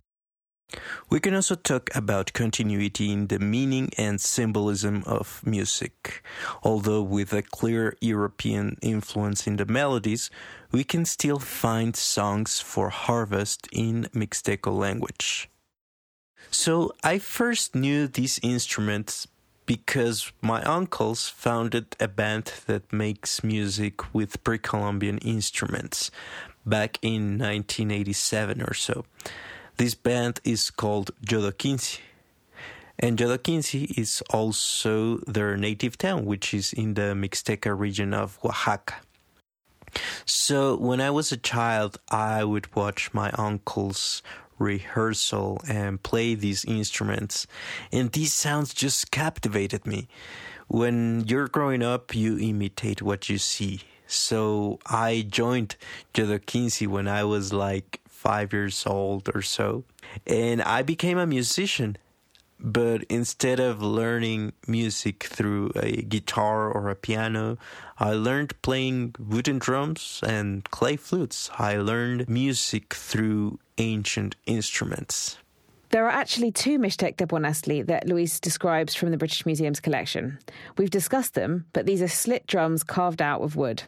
We 1.09 1.19
can 1.21 1.35
also 1.35 1.55
talk 1.55 1.89
about 1.95 2.35
continuity 2.35 3.11
in 3.11 3.29
the 3.29 3.39
meaning 3.39 3.91
and 3.97 4.21
symbolism 4.21 5.03
of 5.07 5.41
music. 5.47 6.23
Although 6.63 7.01
with 7.03 7.33
a 7.33 7.41
clear 7.41 7.97
European 8.03 8.77
influence 8.83 9.47
in 9.47 9.57
the 9.57 9.65
melodies, 9.65 10.29
we 10.71 10.85
can 10.85 11.07
still 11.07 11.39
find 11.39 11.97
songs 11.97 12.61
for 12.61 12.91
harvest 12.91 13.67
in 13.73 14.09
Mixteco 14.15 14.77
language. 14.77 15.49
So 16.51 16.93
I 17.03 17.19
first 17.19 17.75
knew 17.75 18.07
these 18.07 18.41
instruments 18.43 19.29
because 19.67 20.33
my 20.41 20.63
uncles 20.63 21.29
founded 21.29 21.95
a 22.01 22.09
band 22.09 22.53
that 22.67 22.91
makes 22.93 23.45
music 23.45 24.15
with 24.15 24.43
pre 24.43 24.59
Columbian 24.59 25.19
instruments 25.19 26.11
back 26.65 26.99
in 27.03 27.39
1987 27.39 28.63
or 28.63 28.75
so. 28.75 29.05
This 29.77 29.95
band 29.95 30.41
is 30.43 30.71
called 30.71 31.11
Yodoquinsi. 31.25 32.01
And 32.99 33.19
Yodoquinsi 33.19 33.97
is 33.97 34.23
also 34.31 35.19
their 35.19 35.57
native 35.57 35.99
town, 35.99 36.25
which 36.25 36.53
is 36.53 36.73
in 36.73 36.95
the 36.95 37.15
Mixteca 37.15 37.79
region 37.79 38.13
of 38.13 38.39
Oaxaca. 38.45 38.95
So 40.25 40.77
when 40.77 41.01
I 41.01 41.11
was 41.11 41.31
a 41.31 41.37
child, 41.37 41.99
I 42.11 42.43
would 42.43 42.75
watch 42.75 43.15
my 43.15 43.31
uncles 43.33 44.23
rehearsal 44.59 45.61
and 45.69 46.03
play 46.03 46.35
these 46.35 46.65
instruments, 46.65 47.47
and 47.93 48.13
these 48.13 48.35
sounds 48.35 48.75
just 48.75 49.11
captivated 49.11 49.87
me. 49.87 50.09
When 50.69 51.25
you're 51.27 51.49
growing 51.49 51.83
up, 51.83 52.15
you 52.15 52.39
imitate 52.39 53.01
what 53.01 53.29
you 53.29 53.39
see. 53.39 53.83
So 54.07 54.79
I 54.87 55.27
joined 55.29 55.77
Yodoquinsi 56.15 56.87
when 56.87 57.09
I 57.09 57.25
was 57.25 57.53
like 57.53 58.01
five 58.09 58.53
years 58.53 58.85
old 58.87 59.31
or 59.35 59.43
so. 59.43 59.85
And 60.27 60.63
I 60.63 60.83
became 60.83 61.19
a 61.19 61.27
musician. 61.27 61.97
But 62.61 63.05
instead 63.05 63.61
of 63.61 63.81
learning 63.81 64.53
music 64.67 65.25
through 65.25 65.71
a 65.77 66.03
guitar 66.03 66.71
or 66.71 66.91
a 66.91 66.97
piano, 66.97 67.57
I 67.99 68.13
learned 68.13 68.61
playing 68.63 69.15
wooden 69.19 69.59
drums 69.59 70.21
and 70.27 70.69
clay 70.71 70.97
flutes. 70.97 71.51
I 71.57 71.77
learned 71.77 72.29
music 72.29 72.95
through 72.95 73.61
ancient 73.79 74.35
instruments. 74.47 75.39
There 75.91 76.05
are 76.05 76.11
actually 76.11 76.53
two 76.53 76.79
Mixtec 76.79 77.17
teponaztli 77.17 77.87
that 77.87 78.07
Luis 78.07 78.41
describes 78.41 78.95
from 78.95 79.11
the 79.11 79.17
British 79.17 79.47
Museum's 79.47 79.81
collection. 79.81 80.39
We've 80.77 80.91
discussed 80.91 81.35
them, 81.35 81.65
but 81.73 81.87
these 81.87 82.03
are 82.03 82.09
slit 82.09 82.47
drums 82.47 82.83
carved 82.83 83.23
out 83.23 83.41
of 83.41 83.57
wood. 83.57 83.85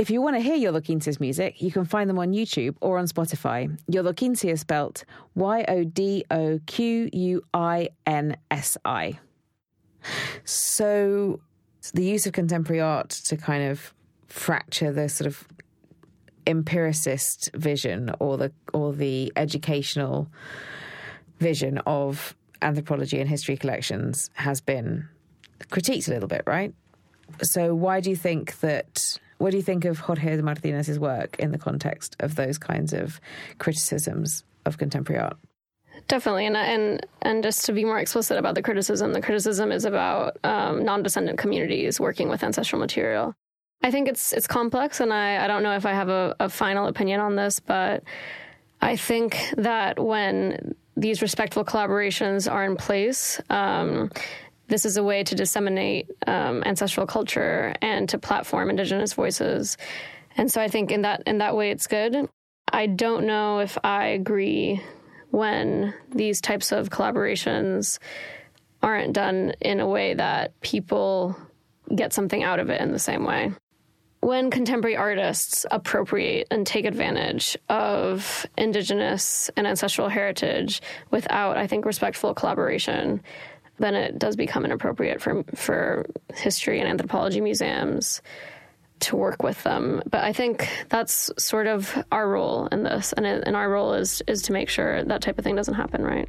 If 0.00 0.08
you 0.08 0.22
want 0.22 0.34
to 0.36 0.40
hear 0.40 0.56
Yodoquinsi's 0.56 1.20
music, 1.20 1.60
you 1.60 1.70
can 1.70 1.84
find 1.84 2.08
them 2.08 2.18
on 2.18 2.32
YouTube 2.32 2.74
or 2.80 2.96
on 2.96 3.04
Spotify. 3.04 3.78
Yodoquinsi 3.92 4.50
is 4.50 4.62
spelt 4.62 5.04
Y 5.34 5.62
O 5.68 5.84
D 5.84 6.24
O 6.30 6.58
Q 6.64 7.10
U 7.12 7.42
I 7.52 7.90
N 8.06 8.38
S 8.50 8.78
I. 8.86 9.18
So, 10.46 11.40
the 11.92 12.02
use 12.02 12.24
of 12.24 12.32
contemporary 12.32 12.80
art 12.80 13.10
to 13.10 13.36
kind 13.36 13.64
of 13.64 13.92
fracture 14.26 14.90
the 14.90 15.10
sort 15.10 15.26
of 15.26 15.46
empiricist 16.46 17.50
vision 17.54 18.10
or 18.20 18.38
the 18.38 18.52
or 18.72 18.94
the 18.94 19.30
educational 19.36 20.30
vision 21.40 21.76
of 21.84 22.34
anthropology 22.62 23.20
and 23.20 23.28
history 23.28 23.58
collections 23.58 24.30
has 24.32 24.62
been 24.62 25.06
critiqued 25.64 26.08
a 26.08 26.12
little 26.12 26.26
bit, 26.26 26.44
right? 26.46 26.72
So, 27.42 27.74
why 27.74 28.00
do 28.00 28.08
you 28.08 28.16
think 28.16 28.60
that? 28.60 29.18
What 29.40 29.52
do 29.52 29.56
you 29.56 29.62
think 29.62 29.86
of 29.86 30.00
Jorge 30.00 30.36
Martinez's 30.42 30.98
work 30.98 31.36
in 31.38 31.50
the 31.50 31.56
context 31.56 32.14
of 32.20 32.34
those 32.34 32.58
kinds 32.58 32.92
of 32.92 33.18
criticisms 33.56 34.44
of 34.66 34.76
contemporary 34.76 35.22
art? 35.22 35.38
Definitely, 36.08 36.44
and 36.44 36.58
and 36.58 37.06
and 37.22 37.42
just 37.42 37.64
to 37.64 37.72
be 37.72 37.86
more 37.86 37.98
explicit 37.98 38.36
about 38.36 38.54
the 38.54 38.60
criticism, 38.60 39.14
the 39.14 39.22
criticism 39.22 39.72
is 39.72 39.86
about 39.86 40.36
um, 40.44 40.84
non-descendant 40.84 41.38
communities 41.38 41.98
working 41.98 42.28
with 42.28 42.44
ancestral 42.44 42.80
material. 42.80 43.34
I 43.82 43.90
think 43.90 44.08
it's 44.08 44.34
it's 44.34 44.46
complex, 44.46 45.00
and 45.00 45.10
I, 45.10 45.42
I 45.42 45.46
don't 45.46 45.62
know 45.62 45.74
if 45.74 45.86
I 45.86 45.92
have 45.92 46.10
a, 46.10 46.36
a 46.38 46.50
final 46.50 46.86
opinion 46.86 47.20
on 47.20 47.36
this, 47.36 47.60
but 47.60 48.04
I 48.82 48.96
think 48.96 49.38
that 49.56 49.98
when 49.98 50.74
these 50.98 51.22
respectful 51.22 51.64
collaborations 51.64 52.50
are 52.50 52.66
in 52.66 52.76
place, 52.76 53.40
um, 53.48 54.10
this 54.70 54.86
is 54.86 54.96
a 54.96 55.02
way 55.02 55.24
to 55.24 55.34
disseminate 55.34 56.08
um, 56.26 56.62
ancestral 56.64 57.06
culture 57.06 57.74
and 57.82 58.08
to 58.08 58.18
platform 58.18 58.70
Indigenous 58.70 59.12
voices. 59.12 59.76
And 60.36 60.50
so 60.50 60.62
I 60.62 60.68
think 60.68 60.90
in 60.90 61.02
that 61.02 61.24
in 61.26 61.38
that 61.38 61.56
way 61.56 61.70
it's 61.70 61.86
good. 61.86 62.28
I 62.72 62.86
don't 62.86 63.26
know 63.26 63.58
if 63.58 63.76
I 63.82 64.06
agree 64.06 64.80
when 65.30 65.92
these 66.14 66.40
types 66.40 66.72
of 66.72 66.88
collaborations 66.88 67.98
aren't 68.82 69.12
done 69.12 69.54
in 69.60 69.80
a 69.80 69.88
way 69.88 70.14
that 70.14 70.58
people 70.60 71.36
get 71.94 72.12
something 72.12 72.42
out 72.42 72.60
of 72.60 72.70
it 72.70 72.80
in 72.80 72.92
the 72.92 72.98
same 72.98 73.24
way. 73.24 73.52
When 74.20 74.50
contemporary 74.50 74.96
artists 74.96 75.66
appropriate 75.70 76.46
and 76.50 76.66
take 76.66 76.84
advantage 76.84 77.56
of 77.68 78.46
indigenous 78.56 79.50
and 79.56 79.66
ancestral 79.66 80.08
heritage 80.08 80.82
without, 81.10 81.56
I 81.56 81.66
think, 81.66 81.84
respectful 81.84 82.34
collaboration, 82.34 83.22
then 83.80 83.94
it 83.94 84.18
does 84.18 84.36
become 84.36 84.64
inappropriate 84.64 85.20
for 85.20 85.42
for 85.54 86.06
history 86.34 86.78
and 86.80 86.88
anthropology 86.88 87.40
museums 87.40 88.22
to 89.00 89.16
work 89.16 89.42
with 89.42 89.62
them. 89.62 90.02
But 90.08 90.22
I 90.22 90.32
think 90.32 90.68
that's 90.90 91.30
sort 91.38 91.66
of 91.66 92.04
our 92.12 92.28
role 92.28 92.66
in 92.66 92.82
this, 92.82 93.14
and, 93.14 93.26
and 93.26 93.56
our 93.56 93.70
role 93.70 93.94
is 93.94 94.22
is 94.28 94.42
to 94.42 94.52
make 94.52 94.68
sure 94.68 95.02
that 95.02 95.22
type 95.22 95.38
of 95.38 95.44
thing 95.44 95.56
doesn't 95.56 95.74
happen, 95.74 96.04
right? 96.04 96.28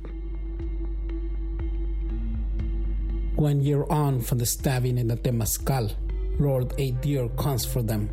One 3.36 3.62
you're 3.62 3.92
on 3.92 4.22
from 4.22 4.38
the 4.38 4.46
stabbing 4.46 4.98
in 4.98 5.08
the 5.08 5.18
Temascal, 5.18 5.94
Lord 6.40 6.74
Eight 6.78 7.02
Deer 7.02 7.28
comes 7.30 7.66
for 7.66 7.84
them. 7.84 8.10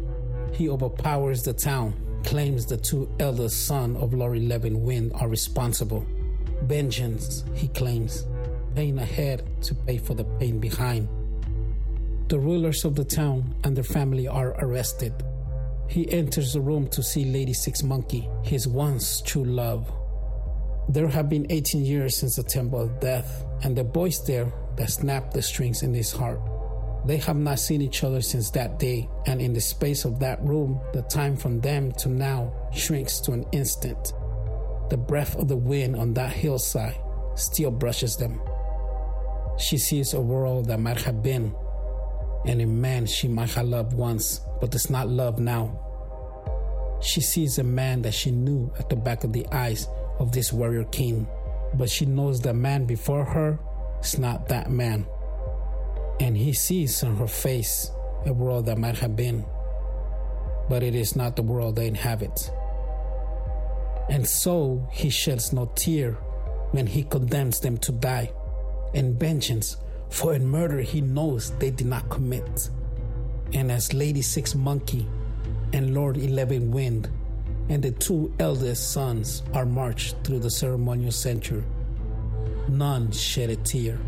He 0.53 0.69
overpowers 0.69 1.43
the 1.43 1.53
town, 1.53 1.95
claims 2.25 2.67
the 2.67 2.77
two 2.77 3.09
eldest 3.21 3.67
sons 3.67 4.03
of 4.03 4.15
Lord 4.15 4.39
Eleven 4.39 4.83
Wind 4.83 5.13
are 5.15 5.29
responsible. 5.29 6.05
Vengeance, 6.63 7.45
he 7.55 7.69
claims 7.69 8.27
pain 8.75 8.99
ahead 8.99 9.63
to 9.63 9.75
pay 9.75 9.99
for 9.99 10.15
the 10.15 10.25
pain 10.39 10.59
behind. 10.59 11.09
The 12.29 12.39
rulers 12.39 12.85
of 12.85 12.95
the 12.95 13.05
town 13.05 13.55
and 13.65 13.77
their 13.77 13.85
family 13.85 14.29
are 14.29 14.55
arrested. 14.59 15.15
He 15.89 16.11
enters 16.13 16.53
the 16.53 16.61
room 16.61 16.87
to 16.89 17.03
see 17.03 17.25
Lady 17.25 17.55
Six 17.55 17.83
Monkey, 17.83 18.29
his 18.43 18.69
once 18.69 19.23
true 19.23 19.45
love. 19.45 19.91
There 20.91 21.09
have 21.09 21.29
been 21.29 21.47
18 21.51 21.85
years 21.85 22.17
since 22.17 22.37
the 22.37 22.43
Temple 22.43 22.81
of 22.81 23.01
Death, 23.01 23.45
and 23.63 23.77
the 23.77 23.85
boys 23.85 24.25
there 24.25 24.53
that 24.77 24.91
snapped 24.91 25.33
the 25.33 25.43
strings 25.43 25.83
in 25.83 25.95
his 25.95 26.13
heart. 26.13 26.41
They 27.07 27.17
have 27.19 27.37
not 27.37 27.59
seen 27.59 27.81
each 27.81 28.05
other 28.05 28.21
since 28.21 28.51
that 28.51 28.79
day, 28.79 29.09
and 29.27 29.41
in 29.41 29.55
the 29.55 29.61
space 29.61 30.05
of 30.05 30.19
that 30.21 30.43
room, 30.43 30.81
the 30.93 31.03
time 31.03 31.37
from 31.37 31.61
them 31.61 31.93
to 31.93 32.09
now 32.09 32.53
shrinks 32.75 33.21
to 33.21 33.33
an 33.33 33.47
instant. 33.53 34.13
The 34.91 34.97
breath 34.97 35.37
of 35.37 35.49
the 35.49 35.57
wind 35.57 35.97
on 35.97 36.15
that 36.15 36.33
hillside 36.33 36.99
still 37.35 37.71
brushes 37.71 38.17
them. 38.17 38.41
She 39.59 39.77
sees 39.77 40.15
a 40.15 40.21
world 40.21 40.67
that 40.67 40.79
might 40.79 41.03
have 41.03 41.21
been, 41.21 41.53
and 42.47 42.63
a 42.63 42.67
man 42.67 43.07
she 43.07 43.27
might 43.27 43.51
have 43.55 43.67
loved 43.67 43.93
once, 43.93 44.41
but 44.61 44.71
does 44.71 44.89
not 44.89 45.09
love 45.09 45.41
now. 45.41 45.77
She 47.01 47.21
sees 47.21 47.59
a 47.59 47.65
man 47.65 48.03
that 48.03 48.15
she 48.15 48.31
knew 48.31 48.73
at 48.79 48.89
the 48.89 48.95
back 48.95 49.25
of 49.25 49.33
the 49.33 49.47
eyes 49.51 49.89
of 50.21 50.31
this 50.31 50.53
warrior 50.53 50.85
king, 50.85 51.27
but 51.75 51.91
she 51.91 52.07
knows 52.07 52.41
the 52.41 52.55
man 52.55 52.87
before 52.87 53.25
her 53.25 53.59
is 54.01 54.17
not 54.17 54.49
that 54.49 54.71
man. 54.71 55.07
And 56.21 56.37
he 56.37 56.53
sees 56.53 57.03
on 57.03 57.17
her 57.17 57.27
face 57.27 57.91
a 58.27 58.33
world 58.33 58.67
that 58.67 58.79
might 58.79 58.99
have 58.99 59.17
been, 59.17 59.45
but 60.69 60.85
it 60.85 60.95
is 60.95 61.17
not 61.17 61.35
the 61.35 61.43
world 61.43 61.75
they 61.75 61.89
inhabit. 61.89 62.51
And 64.09 64.27
so 64.27 64.89
he 64.93 65.11
sheds 65.11 65.53
no 65.53 65.67
tear 65.75 66.13
when 66.71 66.87
he 66.87 67.03
condemns 67.03 67.59
them 67.59 67.77
to 67.79 67.93
die 67.93 68.31
and 68.95 69.19
vengeance 69.19 69.77
for 70.11 70.35
a 70.35 70.39
murder 70.39 70.81
he 70.81 71.01
knows 71.01 71.53
they 71.59 71.71
did 71.71 71.87
not 71.87 72.09
commit. 72.09 72.71
And 73.53 73.71
as 73.71 73.93
Lady 73.95 74.23
Six 74.23 74.55
Monkey 74.55 75.07
and 75.73 75.95
Lord 75.95 76.17
Eleven 76.17 76.71
Wind 76.71 77.09
and 77.69 77.83
the 77.83 77.91
two 77.93 78.33
eldest 78.39 78.93
sons 78.93 79.43
are 79.53 79.67
marched 79.67 80.17
through 80.25 80.41
the 80.41 80.51
ceremonial 80.51 81.13
center, 81.13 81.65
none 82.69 83.11
shed 83.13 83.51
a 83.51 83.57
tear. 83.57 83.99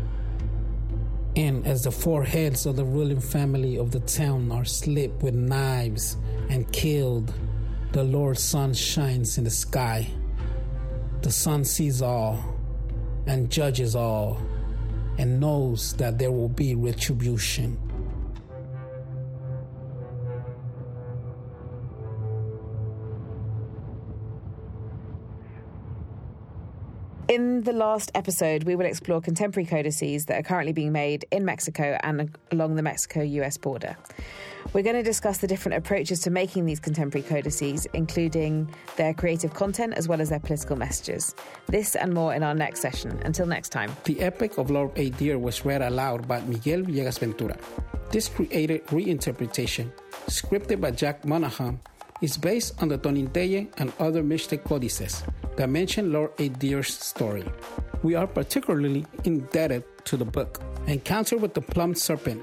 And 1.35 1.65
as 1.65 1.83
the 1.83 1.91
four 1.91 2.23
heads 2.23 2.65
of 2.65 2.75
the 2.75 2.83
ruling 2.83 3.21
family 3.21 3.77
of 3.77 3.91
the 3.91 4.01
town 4.01 4.51
are 4.51 4.65
slit 4.65 5.11
with 5.21 5.33
knives 5.33 6.17
and 6.49 6.71
killed, 6.73 7.33
the 7.93 8.03
Lord's 8.03 8.43
sun 8.43 8.73
shines 8.73 9.37
in 9.37 9.43
the 9.45 9.49
sky. 9.49 10.07
The 11.21 11.31
sun 11.31 11.63
sees 11.63 12.01
all 12.01 12.43
and 13.27 13.49
judges 13.49 13.95
all 13.95 14.41
and 15.17 15.39
knows 15.39 15.93
that 15.93 16.17
there 16.17 16.31
will 16.31 16.49
be 16.49 16.75
retribution. 16.75 17.77
In 27.31 27.61
the 27.61 27.71
last 27.71 28.11
episode, 28.13 28.65
we 28.65 28.75
will 28.75 28.85
explore 28.85 29.21
contemporary 29.21 29.65
codices 29.65 30.25
that 30.25 30.37
are 30.37 30.43
currently 30.43 30.73
being 30.73 30.91
made 30.91 31.23
in 31.31 31.45
Mexico 31.45 31.97
and 32.03 32.29
along 32.51 32.75
the 32.75 32.81
Mexico 32.81 33.21
US 33.21 33.57
border. 33.57 33.95
We're 34.73 34.83
going 34.83 34.97
to 34.97 35.01
discuss 35.01 35.37
the 35.37 35.47
different 35.47 35.77
approaches 35.77 36.19
to 36.23 36.29
making 36.29 36.65
these 36.65 36.81
contemporary 36.81 37.25
codices, 37.25 37.87
including 37.93 38.69
their 38.97 39.13
creative 39.13 39.53
content 39.53 39.93
as 39.93 40.09
well 40.09 40.19
as 40.19 40.27
their 40.27 40.41
political 40.41 40.75
messages. 40.75 41.33
This 41.67 41.95
and 41.95 42.13
more 42.13 42.33
in 42.33 42.43
our 42.43 42.53
next 42.53 42.81
session. 42.81 43.17
Until 43.23 43.45
next 43.45 43.69
time. 43.69 43.95
The 44.03 44.19
epic 44.19 44.57
of 44.57 44.69
Lord 44.69 44.91
Eight 44.97 45.15
Deer 45.15 45.39
was 45.39 45.63
read 45.63 45.81
aloud 45.81 46.27
by 46.27 46.41
Miguel 46.41 46.81
Villegas 46.81 47.19
Ventura. 47.19 47.57
This 48.11 48.27
created 48.27 48.85
reinterpretation, 48.87 49.89
scripted 50.27 50.81
by 50.81 50.91
Jack 50.91 51.23
Monahan, 51.23 51.79
is 52.21 52.35
based 52.35 52.81
on 52.81 52.89
the 52.89 52.97
Tonindeye 52.97 53.71
and 53.77 53.93
other 53.99 54.21
Mixtec 54.21 54.65
codices 54.65 55.23
that 55.57 55.69
mention 55.69 56.11
Lord 56.11 56.31
Eight 56.39 56.59
Deer's 56.59 56.93
story. 56.93 57.45
We 58.03 58.15
are 58.15 58.27
particularly 58.27 59.05
indebted 59.23 59.83
to 60.05 60.17
the 60.17 60.25
book 60.25 60.59
Encounter 60.87 61.37
with 61.37 61.53
the 61.53 61.61
Plumed 61.61 61.97
Serpent 61.97 62.41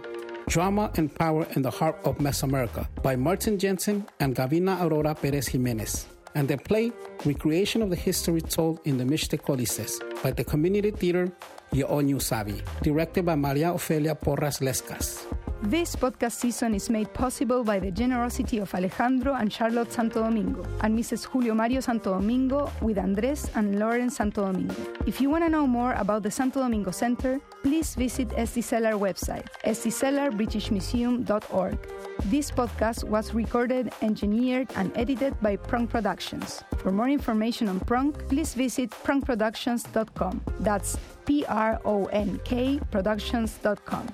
Drama 0.49 0.90
and 0.97 1.14
Power 1.14 1.47
in 1.57 1.62
the 1.62 1.71
Heart 1.71 1.97
of 2.05 2.18
Mesoamerica 2.18 2.87
by 3.03 3.16
Maarten 3.16 3.59
Jansen 3.59 4.07
and 4.21 4.35
Gabina 4.35 4.81
Aurora 4.81 5.14
Perez 5.14 5.49
Jimenez, 5.49 6.07
and 6.35 6.49
the 6.49 6.57
play 6.57 6.92
Recreation 7.25 7.83
of 7.83 7.90
the 7.90 7.97
History 7.97 8.40
Told 8.40 8.81
in 8.85 8.97
the 8.97 9.05
Mixtec 9.05 9.42
Codices 9.42 10.01
by 10.23 10.31
the 10.31 10.44
community 10.44 10.90
theater 10.90 11.31
Yeonyu 11.73 12.16
Savi, 12.16 12.62
directed 12.83 13.27
by 13.27 13.35
Maria 13.35 13.73
Ofelia 13.73 14.18
Porras 14.18 14.61
Lescas. 14.61 15.27
This 15.62 15.97
podcast 15.97 16.37
season 16.38 16.73
is 16.75 16.88
made 16.88 17.12
possible 17.12 17.64
by 17.64 17.81
the 17.81 17.90
generosity 17.90 18.59
of 18.59 18.73
Alejandro 18.75 19.35
and 19.35 19.53
Charlotte 19.53 19.92
Santo 19.92 20.23
Domingo 20.23 20.64
and 20.83 20.97
Mrs. 20.97 21.25
Julio 21.25 21.53
Mario 21.53 21.81
Santo 21.81 22.12
Domingo 22.14 22.71
with 22.81 22.97
Andres 22.97 23.51
and 23.57 23.77
Lauren 23.79 24.09
Santo 24.09 24.47
Domingo. 24.47 24.75
If 25.05 25.21
you 25.21 25.29
want 25.31 25.42
to 25.44 25.51
know 25.51 25.66
more 25.66 25.94
about 25.94 26.23
the 26.23 26.31
Santo 26.31 26.61
Domingo 26.61 26.92
Center, 26.92 27.40
please 27.64 27.97
visit 27.97 28.29
SDCELAR 28.29 28.92
website, 28.94 29.49
sdcellarbritishmuseum.org. 29.64 31.79
This 32.27 32.51
podcast 32.53 33.03
was 33.05 33.35
recorded, 33.35 33.92
engineered, 34.01 34.71
and 34.77 34.97
edited 34.97 35.38
by 35.40 35.57
Pronk 35.57 35.90
Productions. 35.90 36.62
For 36.79 36.92
more 36.92 37.09
information 37.09 37.68
on 37.68 37.81
Prong, 37.81 38.12
please 38.12 38.55
visit 38.55 38.90
pronkproductions.com. 38.90 40.40
That's 40.61 40.97
P 41.27 41.44
R 41.47 41.81
O 41.85 42.07
N 42.07 42.40
K 42.44 42.79
Productions.com. 42.92 44.07